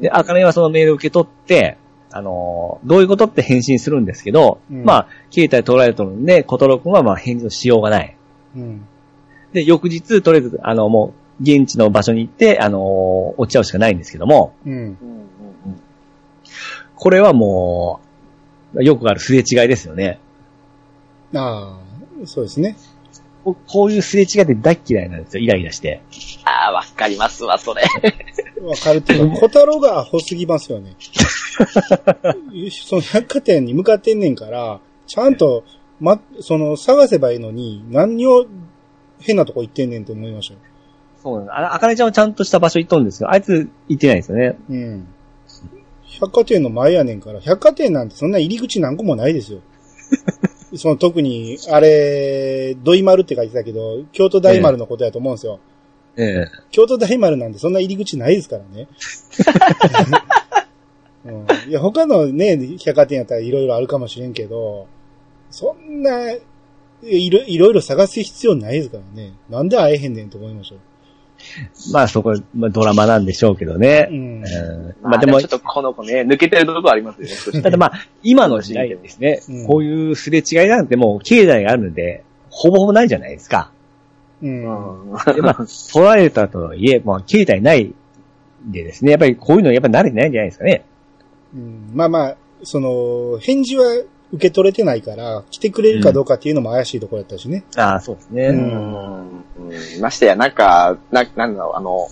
[0.00, 1.76] で、あかねはそのメールを受け取って、
[2.10, 8.16] あのーどういうことって返信するんですけど、うんまあ、携帯取られてるんで、小太郎くんはまあ返事のしようがない。
[8.56, 8.86] うん。
[9.52, 14.96] で、翌日、とりあえず、あの、もう、現地の場所に行って、あのー落ち合うしかないんですけども、うん。
[16.94, 18.00] これはも
[18.74, 20.18] う、よくあるすれ違いですよね。
[21.34, 21.78] あ
[22.22, 22.76] あ、そうですね。
[23.44, 26.02] ここういうすれ違いって大っ嫌いなんですよ、イライラして。
[26.44, 27.82] ああ、わかりますわ、それ。
[28.62, 30.96] わかるっていうか、小太郎がアホすぎますよね。
[32.70, 35.62] その百貨店に向かってんねんから、ちゃんと、
[36.00, 38.46] ま、その、探せばいいのに、何を
[39.20, 40.60] 変なとこ行ってんねんと思いましたよ。
[41.26, 41.54] そうな。
[41.54, 43.28] ああかねちゃんはちゃんとした場所行っとんですよ。
[43.32, 44.56] あいつ行ってないんですよね。
[44.70, 45.08] うん。
[46.20, 49.58] 百貨店の前やねんから、百貨店なんてそんな入り口何個もないですよ。
[50.76, 55.58] その特に、あれ、土井丸って書いてたけど、京都大丸のことやと思うんですよ。
[56.16, 58.86] ええ京都大丸なんてそんな入り口ないですからね。
[61.26, 64.86] うん、いや、他のね、百貨店やったらいろいろあるかもしれんけど、
[65.50, 66.30] そんな、
[67.02, 69.32] いろいろ探す必要ないですからね。
[69.50, 70.76] なんで会えへんねんと思いましょ
[71.92, 74.08] まあそこ、まあ、ドラマなんでしょうけどね。
[74.10, 74.14] う。
[74.14, 74.20] うん。
[74.20, 77.62] うんままあでもちょっ、とこの子ね、抜けてるとこありますよね。
[77.62, 77.92] た だまあ、
[78.22, 83.70] 今の時代ですね、うんこういうすれ違いなんてもう経済があるので、ほぼほぼないじゃないですか。
[84.42, 84.60] うん。
[85.34, 87.94] で、まあ、取られたとはいえ、まあ、携帯ないん
[88.72, 90.84] でですね、やっぱりこういうのやっぱ慣れてないんじゃないですかね。
[91.54, 93.84] うんまあまあ、その、返事は
[94.32, 97.64] 受け取れてないから、来てくれるかどうかっていうのも怪しいところだったしね。
[97.76, 98.48] ああ、そうですね。
[98.48, 102.08] うんうんましてや、なんか、な、なんだろう、あの、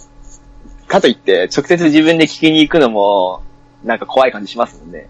[0.87, 3.43] かといって、直接自分で聞きに行くのも、
[3.83, 5.09] なんか怖い感じしますもんね。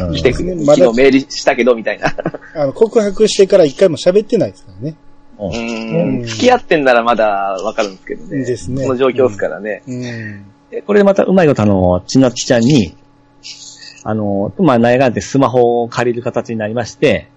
[0.00, 2.14] うん来てくれ、ねまだ昨日メールしたけど、みたいな。
[2.54, 4.96] あの、告白してから一回も喋ってないですからね。
[5.38, 6.24] ううんん。
[6.24, 8.44] 付き合ってんならまだわかるんですけどね。
[8.44, 9.82] ですねこの状況ですからね。
[9.86, 10.44] うん。
[10.70, 12.94] でこれでまたうまいことあの、ちなっちちゃんに、
[14.04, 17.28] あの、まあ、内がってスマホを借りる形になりまして、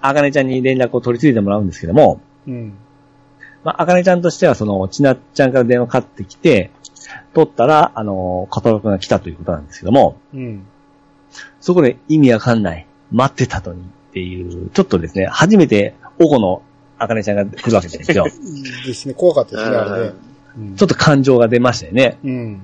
[0.00, 2.74] あかねちゃんに連絡を取り継いでもらうんですけども、うん。
[3.64, 6.70] まあ、あかねちゃんとしてはその、ちなっちゃんから電話かかってきて、
[7.34, 10.66] 取ったら、あの、カタログが来たということなんですけども、うん。
[11.60, 12.86] そこで意味わかんない。
[13.10, 16.62] 待ってたのにっていう、ちょっとですね、初めて、おこの
[16.98, 18.24] あかねちゃんが来るわけですよ。
[18.86, 20.12] ですね、怖かったですね、あれね。
[20.56, 22.16] うんちょっと感情が出ましたよね。
[22.22, 22.60] うん。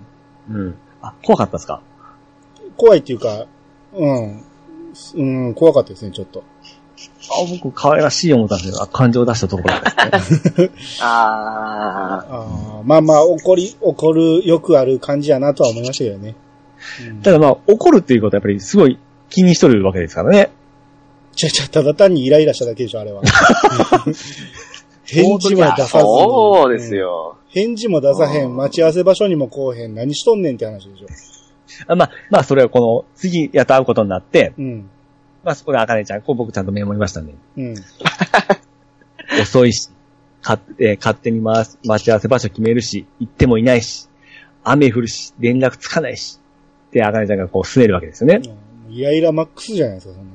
[0.49, 0.75] うん。
[1.03, 1.83] あ、怖かったですか？
[2.81, 3.47] 怖いっていうか、
[3.93, 4.45] うん。
[5.15, 6.43] うん、怖かったですね、ちょっと。
[7.31, 9.75] あ、僕、可愛らしい思ったんですけど、あ感情を出したところ
[10.11, 10.71] ですね。
[11.03, 16.35] あ あーまあまあ、怒り、怒る、よくある感じやなとは思いましたけどね。
[17.07, 20.51] うんただまあ、怒るっていうことはやっぱりすごい気にしとるわけですからね。
[21.37, 23.23] ちゃちゃ、ただ単にイライラしただけでしょ、あれは。
[25.05, 26.03] 返事も出さずに。
[26.03, 26.99] そうですうん。
[26.99, 27.37] よ。
[27.49, 31.07] 返事も出さへん、待ち合わせ場所にも来おへん、何しとんねんって話でしょ。
[31.87, 34.91] あまあ、まあ、それはこの、次やっと会うことになって、うん。
[35.45, 37.75] まあそこであかねちゃん、こう僕ちゃんとメモりましたんで、うん。
[39.41, 39.89] 遅いし、
[40.43, 44.09] かえー勝手に回す待ち合わせ場所決めるし、行ってもいないし、
[44.65, 46.39] 雨降るし、連絡つかないし、
[46.93, 48.43] で、あかねちゃんがこう、すねるわけですよね。
[48.91, 50.31] イライラマックスじゃないですか、そんな。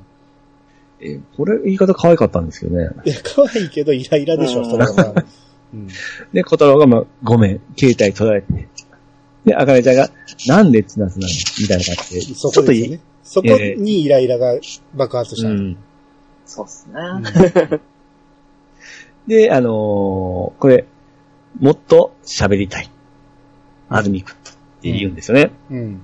[1.02, 2.90] えーこれ、言い方可愛かったんですけどね。
[3.06, 5.24] いや、可愛いけどイライラでしょ、うんそれは。
[5.74, 5.88] うん。
[6.34, 8.68] で、小太郎が、まあ、ごめん、携帯取られて。
[9.46, 10.10] で、あかねちゃんが、
[10.48, 11.34] なんでつなつなの？
[11.62, 12.22] みたいな感じで。
[12.36, 13.60] そちょっといい、こですよね。
[13.76, 14.60] そこにイライラが
[14.96, 15.50] 爆発した。
[15.50, 15.78] うん。
[16.46, 17.80] そうっすね。
[19.28, 19.72] で、あのー
[20.60, 20.86] これ、
[21.60, 22.89] もっと喋りたい。
[23.89, 25.52] あずみくんとって言うんですよね。
[25.70, 26.02] うん。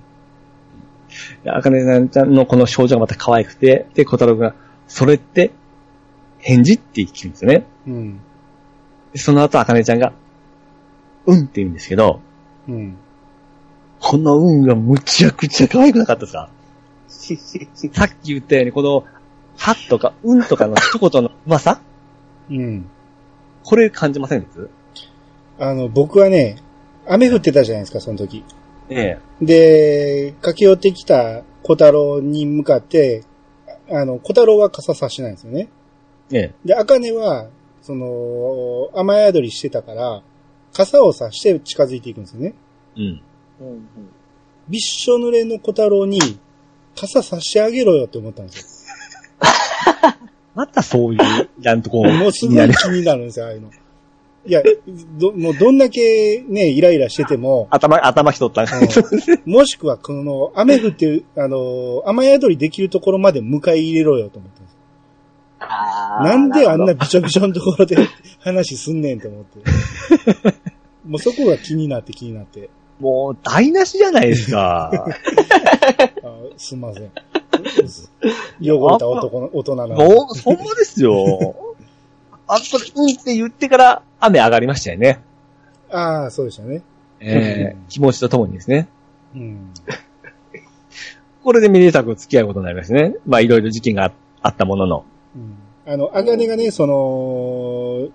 [1.44, 4.56] であかねちゃんのこの表情がまた可愛くて、で、小太郎が、
[4.88, 5.52] それって、
[6.40, 7.66] 返事って聞くんですよね。
[7.86, 8.20] うん。
[9.14, 10.14] でその後、あかねちゃんが、
[11.26, 12.22] うんって言うんですけど、
[12.68, 12.98] うん。
[14.02, 16.50] この運がむちゃくちゃ可愛くなかったですか？
[17.94, 19.04] さっき言ったように、この、
[19.58, 21.82] はとか、うんとかの一言のうまさ？
[22.50, 22.90] うん。
[23.64, 24.48] これ感じません？
[25.60, 26.58] あの、僕はね、
[27.08, 28.44] 雨降ってたじゃないですか、その時。
[28.90, 33.24] えで、駆け寄ってきた小太郎に向かって、
[33.90, 35.70] あの、小太郎は傘差してないんですよね。
[36.32, 36.38] え。
[36.40, 37.48] えで、茜は、
[37.82, 40.22] その、雨宿りしてたから、
[40.74, 42.54] 傘を差して近づいていくんですよね。
[42.98, 43.22] え。
[43.66, 43.88] うん。
[44.68, 46.20] びっしょ濡れの小太郎に、
[46.96, 48.86] 傘差してあげろよって思ったんです
[50.54, 52.14] またそういう、なんとこう、よ。
[52.14, 53.70] もうすごい気になるんですよ、ああいうの。
[54.44, 54.62] いや、
[55.20, 58.64] ど、もうどんだけね、イライラしてても、頭、頭一った。
[58.64, 58.70] うん
[59.46, 64.78] もしくはこの、雨降ってる、あの、雨宿りできるところまで迎え入れろよと思ったんです
[66.24, 67.96] なんであんなるびちょびちょのところで
[68.40, 69.60] 話すんねんと思って。
[71.06, 72.70] もうそこが気になって気になって。
[73.02, 74.92] もう、台無しじゃないですか。
[74.94, 75.10] あ
[76.58, 77.12] すんません。
[78.62, 80.04] 汚れた男の、大人なので。
[80.04, 81.56] もう、ほんまですよ。
[82.48, 85.20] あそこで、うんって言ってから、雨上がりましたよね。
[85.90, 86.84] ああ、そうでしたね。
[87.20, 88.88] ええ気持ちとともにですね。
[89.36, 89.74] うん。
[91.44, 93.16] これでめでたく付き合うことになりましたね。
[93.26, 94.12] まあ、いろいろ事件があ
[94.44, 95.06] あったものの。
[95.36, 98.10] うん、あの、あがねがね、その、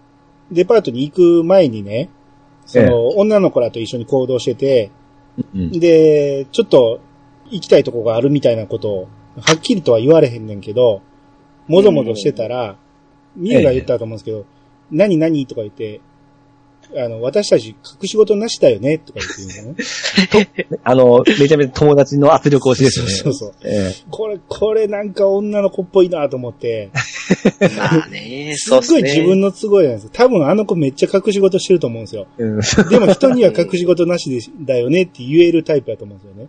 [0.51, 2.09] デパートに行く前にね、
[2.67, 4.91] その、女の子らと一緒に行動してて、
[5.55, 5.71] うん。
[5.71, 7.01] で、ちょっと
[7.51, 9.09] 行きたいとこがあるみたいなことを、
[9.41, 11.03] はっきりとは言われへんねんけど、
[11.69, 12.77] もぞもぞしてたら、
[13.37, 14.45] ミユが言ったと思うんですけど、
[14.91, 16.01] 何何とか言って、
[16.95, 20.78] あの、私たち隠し事なしだよねとか言って言うんですよね。
[20.84, 23.11] あの、めちゃめちゃ友達の圧力推しですよね。
[23.12, 23.70] そうそうそう。
[23.70, 26.91] えこれ、これなんか女の子っぽいなと思って、
[27.76, 29.01] まあね、す そうっすね。
[29.01, 32.26] っごい自分の都合じゃないです多分あの子めっちゃ隠し事してると思うんですよ。
[32.39, 36.49] えうんでも人には隠し事なしでだよねって言えるタイプだと思うんですよね。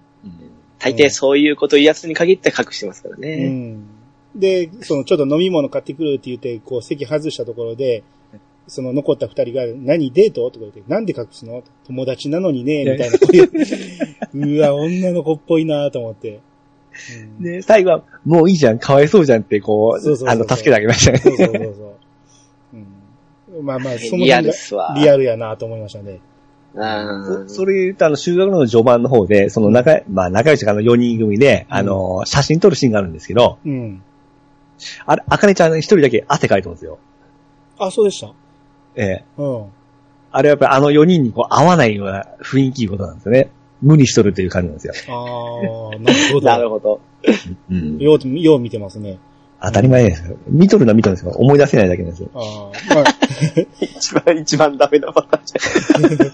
[0.80, 3.48] 大抵そういうことを言うやつに限って隠してますからうね。
[3.48, 3.84] ん。
[4.36, 8.04] で、そのちょっと飲み物買ってくるって言って、こう席外したところで、
[8.68, 10.50] その残った二人が、何デート？
[10.52, 11.64] とか言って、なんで隠すの？
[11.86, 13.18] 友達なのにね、みたいな。
[14.34, 16.40] うわ、女の子っぽいなと思って。
[17.40, 21.20] うんで、最後は、もういいじゃん、かわいそうじゃんって、こそうそうそうう、あの、助けてあげましたね。
[21.20, 21.96] そうそうそうそ
[22.74, 23.58] う。
[23.58, 24.96] うん、まあまあ、そのリアル辺がっすわ。
[24.98, 26.20] リアルやなと思いましたね。
[26.74, 27.48] うん。
[27.48, 34.02] そそれ言うと、あの、修学の序盤の方で、その仲、まあ、仲良しがあの4人組で、あの、写真撮るシーンがあるんですけど、うん。
[35.06, 37.00] あれ、あかねちゃん一人だけ汗かいてるんですよ。
[37.80, 38.34] あ、そうでした。
[38.98, 39.26] ええ。
[39.38, 39.66] うん。
[40.32, 43.52] あれはやっぱりあの4人にこう合わないような雰囲気いうことなんですよね。
[43.82, 45.16] 無理しとるという感じなんですよ。
[45.16, 46.48] ああ、なるほど。
[46.48, 47.00] なるほど。
[47.70, 47.98] うん。
[48.00, 49.20] よう、よう見てますね。
[49.62, 50.38] 当たり前ですよ。
[50.48, 51.32] 見とるのは見とるんですよ。
[51.32, 52.30] 思い出せないだけなんですよ。
[52.34, 52.40] あ
[52.92, 53.04] あ、まあ、
[53.82, 56.32] 一番、一番ダメなパターンじゃん。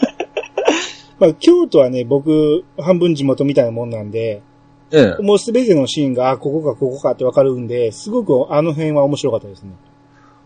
[1.20, 4.42] まあ、京都はね、僕、半分地元みたいなもんなんで、
[4.92, 5.24] ええ。
[5.24, 9.72] もうすべてのシーンが、あ、ここかここかってわかるんで、すごくあの辺は面白かったですね。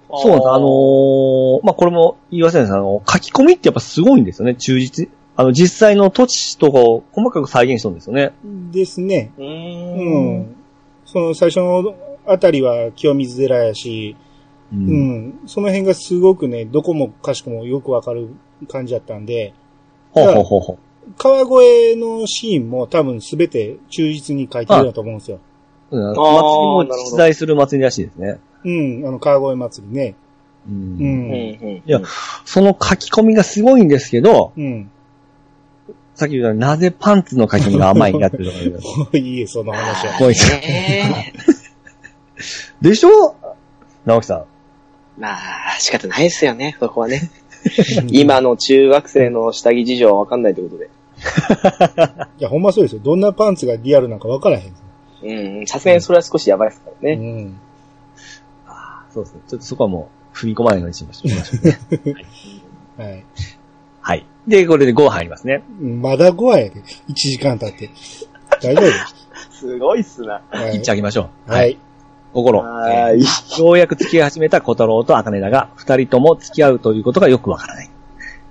[0.09, 0.49] そうなんです。
[0.49, 5.09] あのーまあ、これも言い忘れないですあの、書き込みってやっぱすごいんですよね、忠実。
[5.35, 8.33] あの、実際の土地とかを細かく再現したんですよね。
[8.71, 9.31] ですね。
[9.37, 10.55] ううーん。
[11.05, 11.95] その最初の
[12.25, 14.15] あたりは清水寺やし、
[14.73, 14.79] うう。
[14.79, 15.39] ん。
[15.45, 18.29] その辺がすごくね、どこもかしこもよくわかる
[18.67, 19.53] 感じだったんで、
[20.11, 20.79] ほうほうほうほ
[21.17, 25.39] 川越のシーンも多分すべて忠実に書いてるんだと思うんですよ。
[25.91, 25.97] う。
[25.97, 28.39] うん、祭りーもなるほど実在する祭りらしいですね。
[28.67, 29.07] うん。
[29.07, 30.15] あの、川越祭りね。
[30.67, 30.71] う。
[30.71, 31.31] うんうんん。
[31.31, 32.01] うんいや
[32.45, 34.91] その書き込みがすごいんですけど、うん。
[36.15, 40.13] さっき言ったなぜパンツの書き込みが甘いんだっていうのが いいえ、その話は。
[40.19, 41.33] こいえ
[42.81, 43.35] でしょ？
[44.05, 44.37] 直樹さん。
[44.39, 44.43] ー
[45.19, 45.37] まあ、
[45.79, 47.29] 仕方ないですよね、そこはね。
[48.11, 50.89] 今の中学生の下着事情はわかんないってことで。
[52.39, 53.01] いや、ほんまそうですよ。
[53.03, 54.73] どんなパンツがリアルなんかわからへん。
[55.59, 57.15] うん、さすがにそれは少しやばいですからうね。
[57.15, 57.59] ん。
[59.17, 59.41] そうですね。
[59.47, 63.01] ちょっとそこはもう踏み込まないようにしましょう。
[63.01, 63.25] はい。
[64.01, 64.25] はい。
[64.47, 65.63] で、これで5入りますね。
[65.81, 66.81] まだ5話やで。
[67.09, 67.89] 1時間経って。
[68.61, 68.81] 大丈
[69.51, 70.41] すごいっすな。
[70.51, 70.89] 夫はいいっち。
[70.89, 71.51] ゃいきましょう。
[71.51, 71.65] は。
[71.65, 71.77] い。
[72.31, 72.59] 心。
[72.59, 73.21] はえーい。
[73.21, 77.89] ーようやく付き合い始めた小太郎と茜だが、二人とも付き合うということがよくわからない。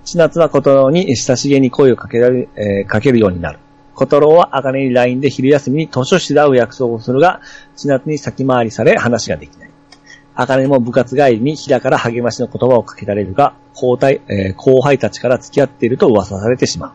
[0.03, 3.59] 千夏は小太郎に親しげに声をかけられ、えーかけるようになる。
[3.95, 7.39] 小太郎は茜に LINE で昼休みに図書室で会う約束をするが、
[7.77, 9.71] 千夏に先回りされ話ができない。
[10.39, 16.91] 茜も部活帰りに平から励ましの言葉をかけられるが、後輩、えー後輩たちから付き合っていると噂されてしまう。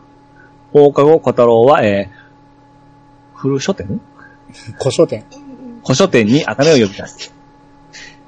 [0.71, 3.99] 放課後、小太郎は、えー、古書店？
[4.79, 5.25] 古書店。
[5.83, 7.33] 古書店に茜を呼び出す。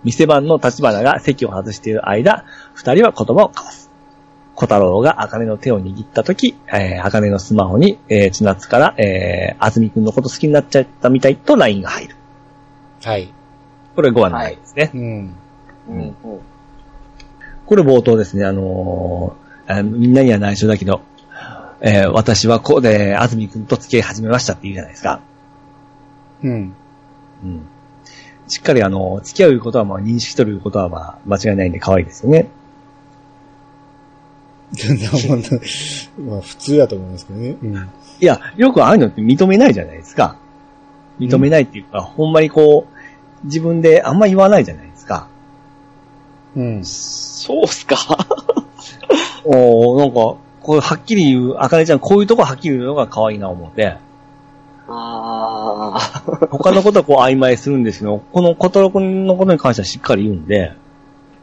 [0.03, 2.43] 店番の立花が席を外している間、
[2.73, 3.89] 二人は言葉を交わす。
[4.53, 12.15] 小太郎が茜の手を握ったとき、えー、茜のスマホに、えー、千夏から、えー、あずみくんのこと好きになっちゃったみたいと LINE が入る。
[13.03, 13.33] はい。
[13.95, 14.91] これ5話の内容ですね。
[14.93, 15.01] うん。
[15.89, 16.15] うんうん
[17.65, 21.01] これ冒頭ですね、あのーあみんなには内緒だけど、
[21.81, 25.21] えー、私はこうで、あずみくんと付き合い始めましたって言うじゃないですか。
[26.43, 26.75] うん。
[27.43, 27.67] うん。
[28.47, 32.47] しっかりあの、付き合うことはまあ認識とることはまあ間違いないんで可愛いですよね。
[36.19, 37.57] まあ、普通だと思いますけどね。
[37.61, 37.75] うん。
[37.75, 40.37] いや、よくああいうのって認めないじゃないですか。
[41.19, 42.94] 認めないっていうか、ほんまにこう、
[43.45, 45.27] 自分であんま言わないじゃないですか。
[46.55, 46.83] うん。
[46.85, 47.95] そうっすか？
[49.45, 50.15] おーなんか、
[50.61, 53.97] こうはっきり言う、あかねちゃんこういうとこはっきり言うのが可愛いな思って、
[54.87, 55.99] あ
[56.51, 60.73] 他のことはこう曖昧するんですけど、この小太郎くんのことに関してはしっかり言うんで、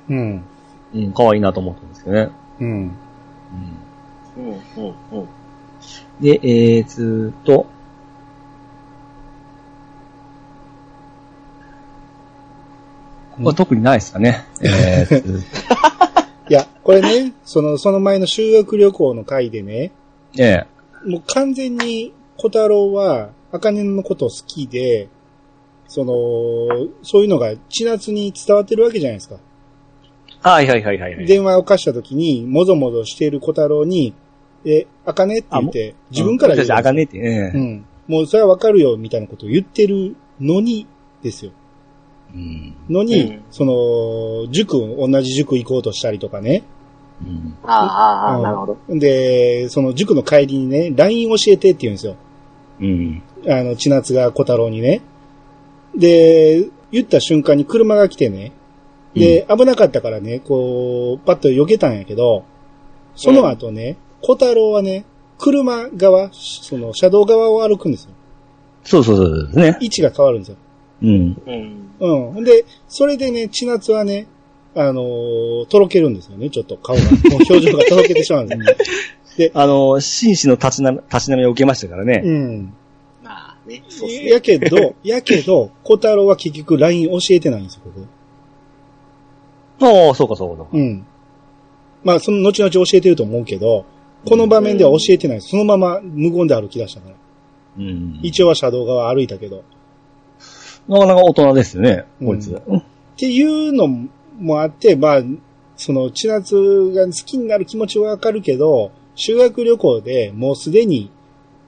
[0.08, 0.44] うん。
[0.94, 2.28] うん、可愛いなと思ったんですけどね。
[2.60, 2.68] うん。
[2.68, 2.92] うんー。
[4.36, 5.28] うんうんうん。
[6.20, 7.66] で、えーつーと、
[13.32, 14.44] ここは特にないですかね。
[14.62, 15.06] え
[16.48, 19.92] いや、これね、その、その前の修学旅行の回でね、
[20.38, 20.66] ええ
[21.04, 25.08] もう完全に小太郎は、茜のこと好きで、
[25.88, 26.14] その、
[27.02, 29.36] そういうのが千夏に伝わってるわけじゃないですか。
[30.42, 31.26] はいはいはいはいはい。
[31.26, 34.14] 電話を貸した時に、もぞもぞしている小太郎に、
[34.64, 36.82] え、茜って言って、自分から言うあか。
[36.84, 37.84] かねって、ええうん。
[38.08, 40.86] もうそれはわかるよ、みたいなことを言ってるのに、
[41.22, 41.52] ですよ。
[42.34, 46.64] うんのに、うんその、塾、同じ塾行こうとしたりとかね。
[47.22, 48.78] うんああ、なるほど。
[48.88, 52.16] で、その塾の帰りにね、LINE 教えてって言うんですよ。
[52.80, 53.22] うん。
[53.48, 55.02] あの、千夏が小太郎にね。
[55.94, 58.52] で、言った瞬間に車が来てね。
[59.14, 62.44] で、危なかったからね、こう、パッと避けたんやけど、
[63.14, 65.04] その後ね、小太郎はね、
[65.38, 68.10] 車側、その車道側を歩くんですよ。
[68.84, 69.78] そうそうそうですね。
[69.80, 70.56] 位置が変わるんですよ。
[71.02, 71.42] うん。
[72.00, 72.34] うん。
[72.36, 72.44] うん。
[72.44, 74.26] で、それでね、千夏はね、
[74.74, 77.02] あのーとろけるんですよね、ちょっと顔が。
[77.02, 78.56] もう表情がとろけてしまうんで
[79.26, 79.50] すよ。
[79.54, 82.22] あの、紳士の立ちな立ち並みを受けましたからね。
[82.24, 82.72] うん。
[83.22, 84.30] まあね、そうっすね。
[84.30, 87.90] やけど、 やけど、小太郎は結局 LINE 教えてないんですよ、こ
[89.78, 90.06] こ。
[90.08, 90.68] ああ、そうかそうかそうか。
[90.72, 91.04] うん。
[92.04, 93.84] まあ、その後々教えてると思うけど、
[94.24, 95.50] この場面では教えてないです。
[95.50, 97.16] そのまま無言で歩き出したから。
[97.78, 98.20] うん。
[98.22, 99.64] 一応は車道側歩いたけど。
[100.88, 102.62] なかなか大人ですよね、うんこいつ。
[102.66, 103.86] うんっていうの
[104.38, 105.22] もあって、まあ、
[105.76, 106.56] その、千夏
[106.94, 111.10] が好きになる気持ちはわかるけど、修学旅行でもうすでに、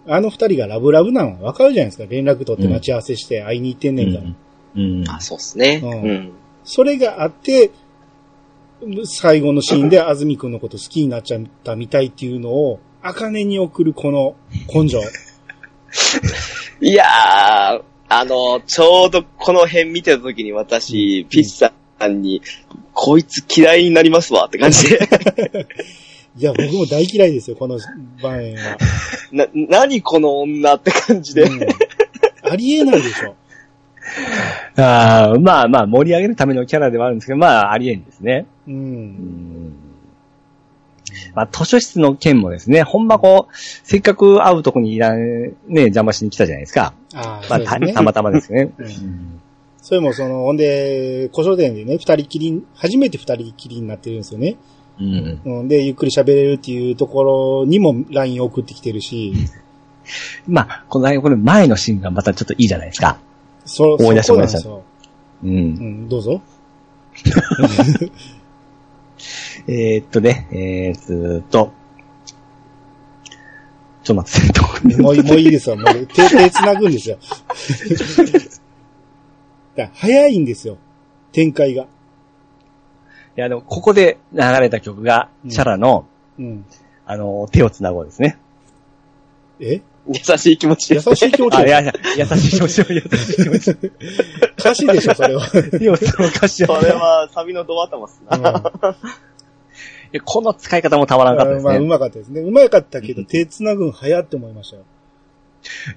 [0.07, 2.07] あの二人がラブラブなのはわかるじゃないですか。
[2.09, 4.25] 連絡取って待ち合わせして会いに行ってんねんから。
[4.77, 5.05] うん。
[5.09, 5.81] あ、そうっすね。
[5.83, 6.33] ううんん。
[6.65, 7.71] それがあって、
[9.05, 14.37] 最後のシーンで安住くんのこと好きになっちゃったみたいっていうのを、茜に送るこの
[14.75, 14.99] 根性。
[16.81, 17.83] いやー、
[18.17, 21.73] あの、ちょうどこの辺見てた時に私、ピッチさ
[22.07, 22.43] んに、
[22.93, 24.99] こいつ嫌いになりますわって感じで。
[26.39, 27.79] いや、僕も大嫌いですよ、この
[28.23, 28.79] 場面は。
[29.33, 31.43] な、何この女って感じで。
[31.43, 31.61] うん
[32.47, 33.35] ありえないでしょ。
[34.77, 38.47] あーまあまあ、盛り上げるためのキャラではあるんですけど、まあ、ありえんですね。
[38.69, 38.71] う。
[38.71, 39.84] うんん
[41.35, 45.19] まあ、図書室の件もですね、ほんまこう、せっかく会うとこにいらん、
[45.69, 46.95] ね、邪魔しに来たじゃないですか。
[47.15, 47.81] ああ、まあ、た。
[47.81, 48.71] たまたまですね。
[48.79, 49.41] うん
[49.85, 54.57] それもその、ほんで、古書店でね、二人きり、初めて二人きりになってるんですよね。
[54.99, 55.41] うん。
[55.45, 59.35] うん、で、ゆっくり喋れるっていうところにも LINE 送ってきてるし、
[60.49, 63.19] まあ、この、この前のシーンがまたちょっといいじゃないですか。
[63.67, 64.83] そ、思い出してそこなんですよ。
[65.43, 65.47] う。
[65.47, 65.55] うん
[66.05, 66.41] ん、どうぞ。
[69.67, 71.73] えーっとね、えーっと、
[74.03, 75.77] ちょっと待って、もういい、もういいですわ。
[75.77, 77.19] もう手、手繋ぐんですよ。
[79.77, 80.77] だ早いんですよ。
[81.33, 81.85] 展開が。
[81.85, 81.87] い
[83.37, 86.07] や、でも、ここで流れた曲が、うんチャラの、
[86.39, 86.65] うん。
[87.07, 88.39] あの、手を繋ごうですね。
[89.61, 89.81] え？
[90.07, 91.17] 優しい気持ち優で。
[91.17, 93.71] しい気持ちあ、いやいや、優しい気持ちを、優しい気持ち。
[94.59, 95.49] 歌詞でしょ、それは。
[95.49, 98.37] 手を繋ごう歌詞をそれは、サビのドア頭っすな。
[98.37, 98.41] い
[100.17, 101.87] やこの使い方もたまらなかったですまあ、うね。
[101.87, 102.41] まかったですね。
[102.41, 104.83] うまかったけど、手繋ぐん早って思いましたよ。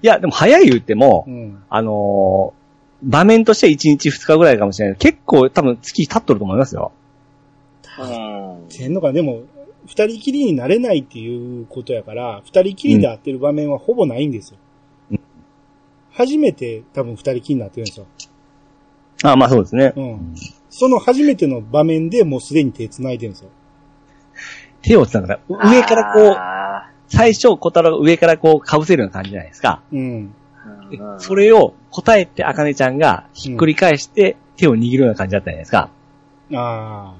[0.01, 1.63] いや、でも早い言っても、うん。
[1.70, 2.68] あのー
[3.03, 4.97] 場面として1日2日ぐらいかもしれない。
[4.97, 6.91] 結構多分月経っとると思いますよ。
[7.99, 9.43] うんてんのか、でも、
[9.86, 14.57] 二人きりになれないっていうことやから、二人きりで会ってる場面はほぼないんですよ。
[14.59, 14.68] うん
[16.11, 18.07] 初めて多分二人きりになってるんですよ。
[19.24, 19.93] あまあそうですね。
[19.95, 20.34] うん。
[20.72, 23.49] その初めての場面でもうすでに手繋いでるんですよ。
[24.88, 29.81] 手を繋ぐから、上からこう、あ最初、小太郎が上からこう、被せるような感じじゃないですか。
[29.91, 30.33] うん。
[31.19, 35.89] それを答えて、あかねちゃんがひっくり返して、手を握るような感じだったじゃないですか。
[36.53, 37.13] あ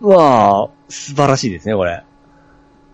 [0.00, 2.02] うわあ素晴らしいですね、これ。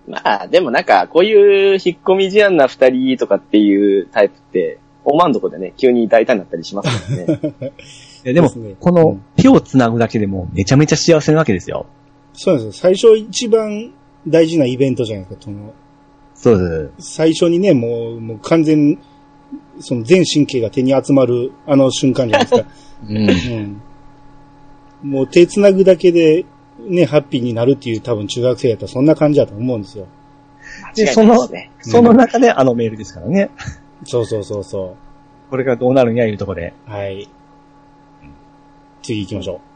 [0.08, 7.72] まあ、でもなんか、こういう引っ込み思案な二人とかっていうタイプって、おまんどこでね、急に大胆になったりしますからね。
[8.24, 11.86] いやでも、ですねこの手を繋ぐだけでもめちゃめちゃ幸せなわけですよ。
[12.34, 12.82] そうなんですよ。
[12.82, 13.92] 最初一番
[14.26, 15.42] 大事なイベントじゃないですか。
[15.44, 15.72] その
[16.34, 17.14] そうです。
[17.14, 18.98] 最初にね、もう、もう完全、
[19.78, 22.68] その全神経が手に集まるあの瞬間じゃないですか。
[23.08, 23.30] うん。
[25.02, 25.10] うん。
[25.10, 26.44] もう手繋ぐだけで、
[26.80, 30.06] ね、ハッピーになるっていう多分中学生やったらそんな感じだと思うんですよ。
[30.96, 31.48] で、その
[31.80, 33.50] その中であのメールですからね。
[34.04, 34.96] そうそうそうそ
[35.50, 36.74] これからどうなるんやいうところで。
[36.88, 36.90] う。
[36.90, 37.28] はい。
[39.02, 39.73] 次行きましょう。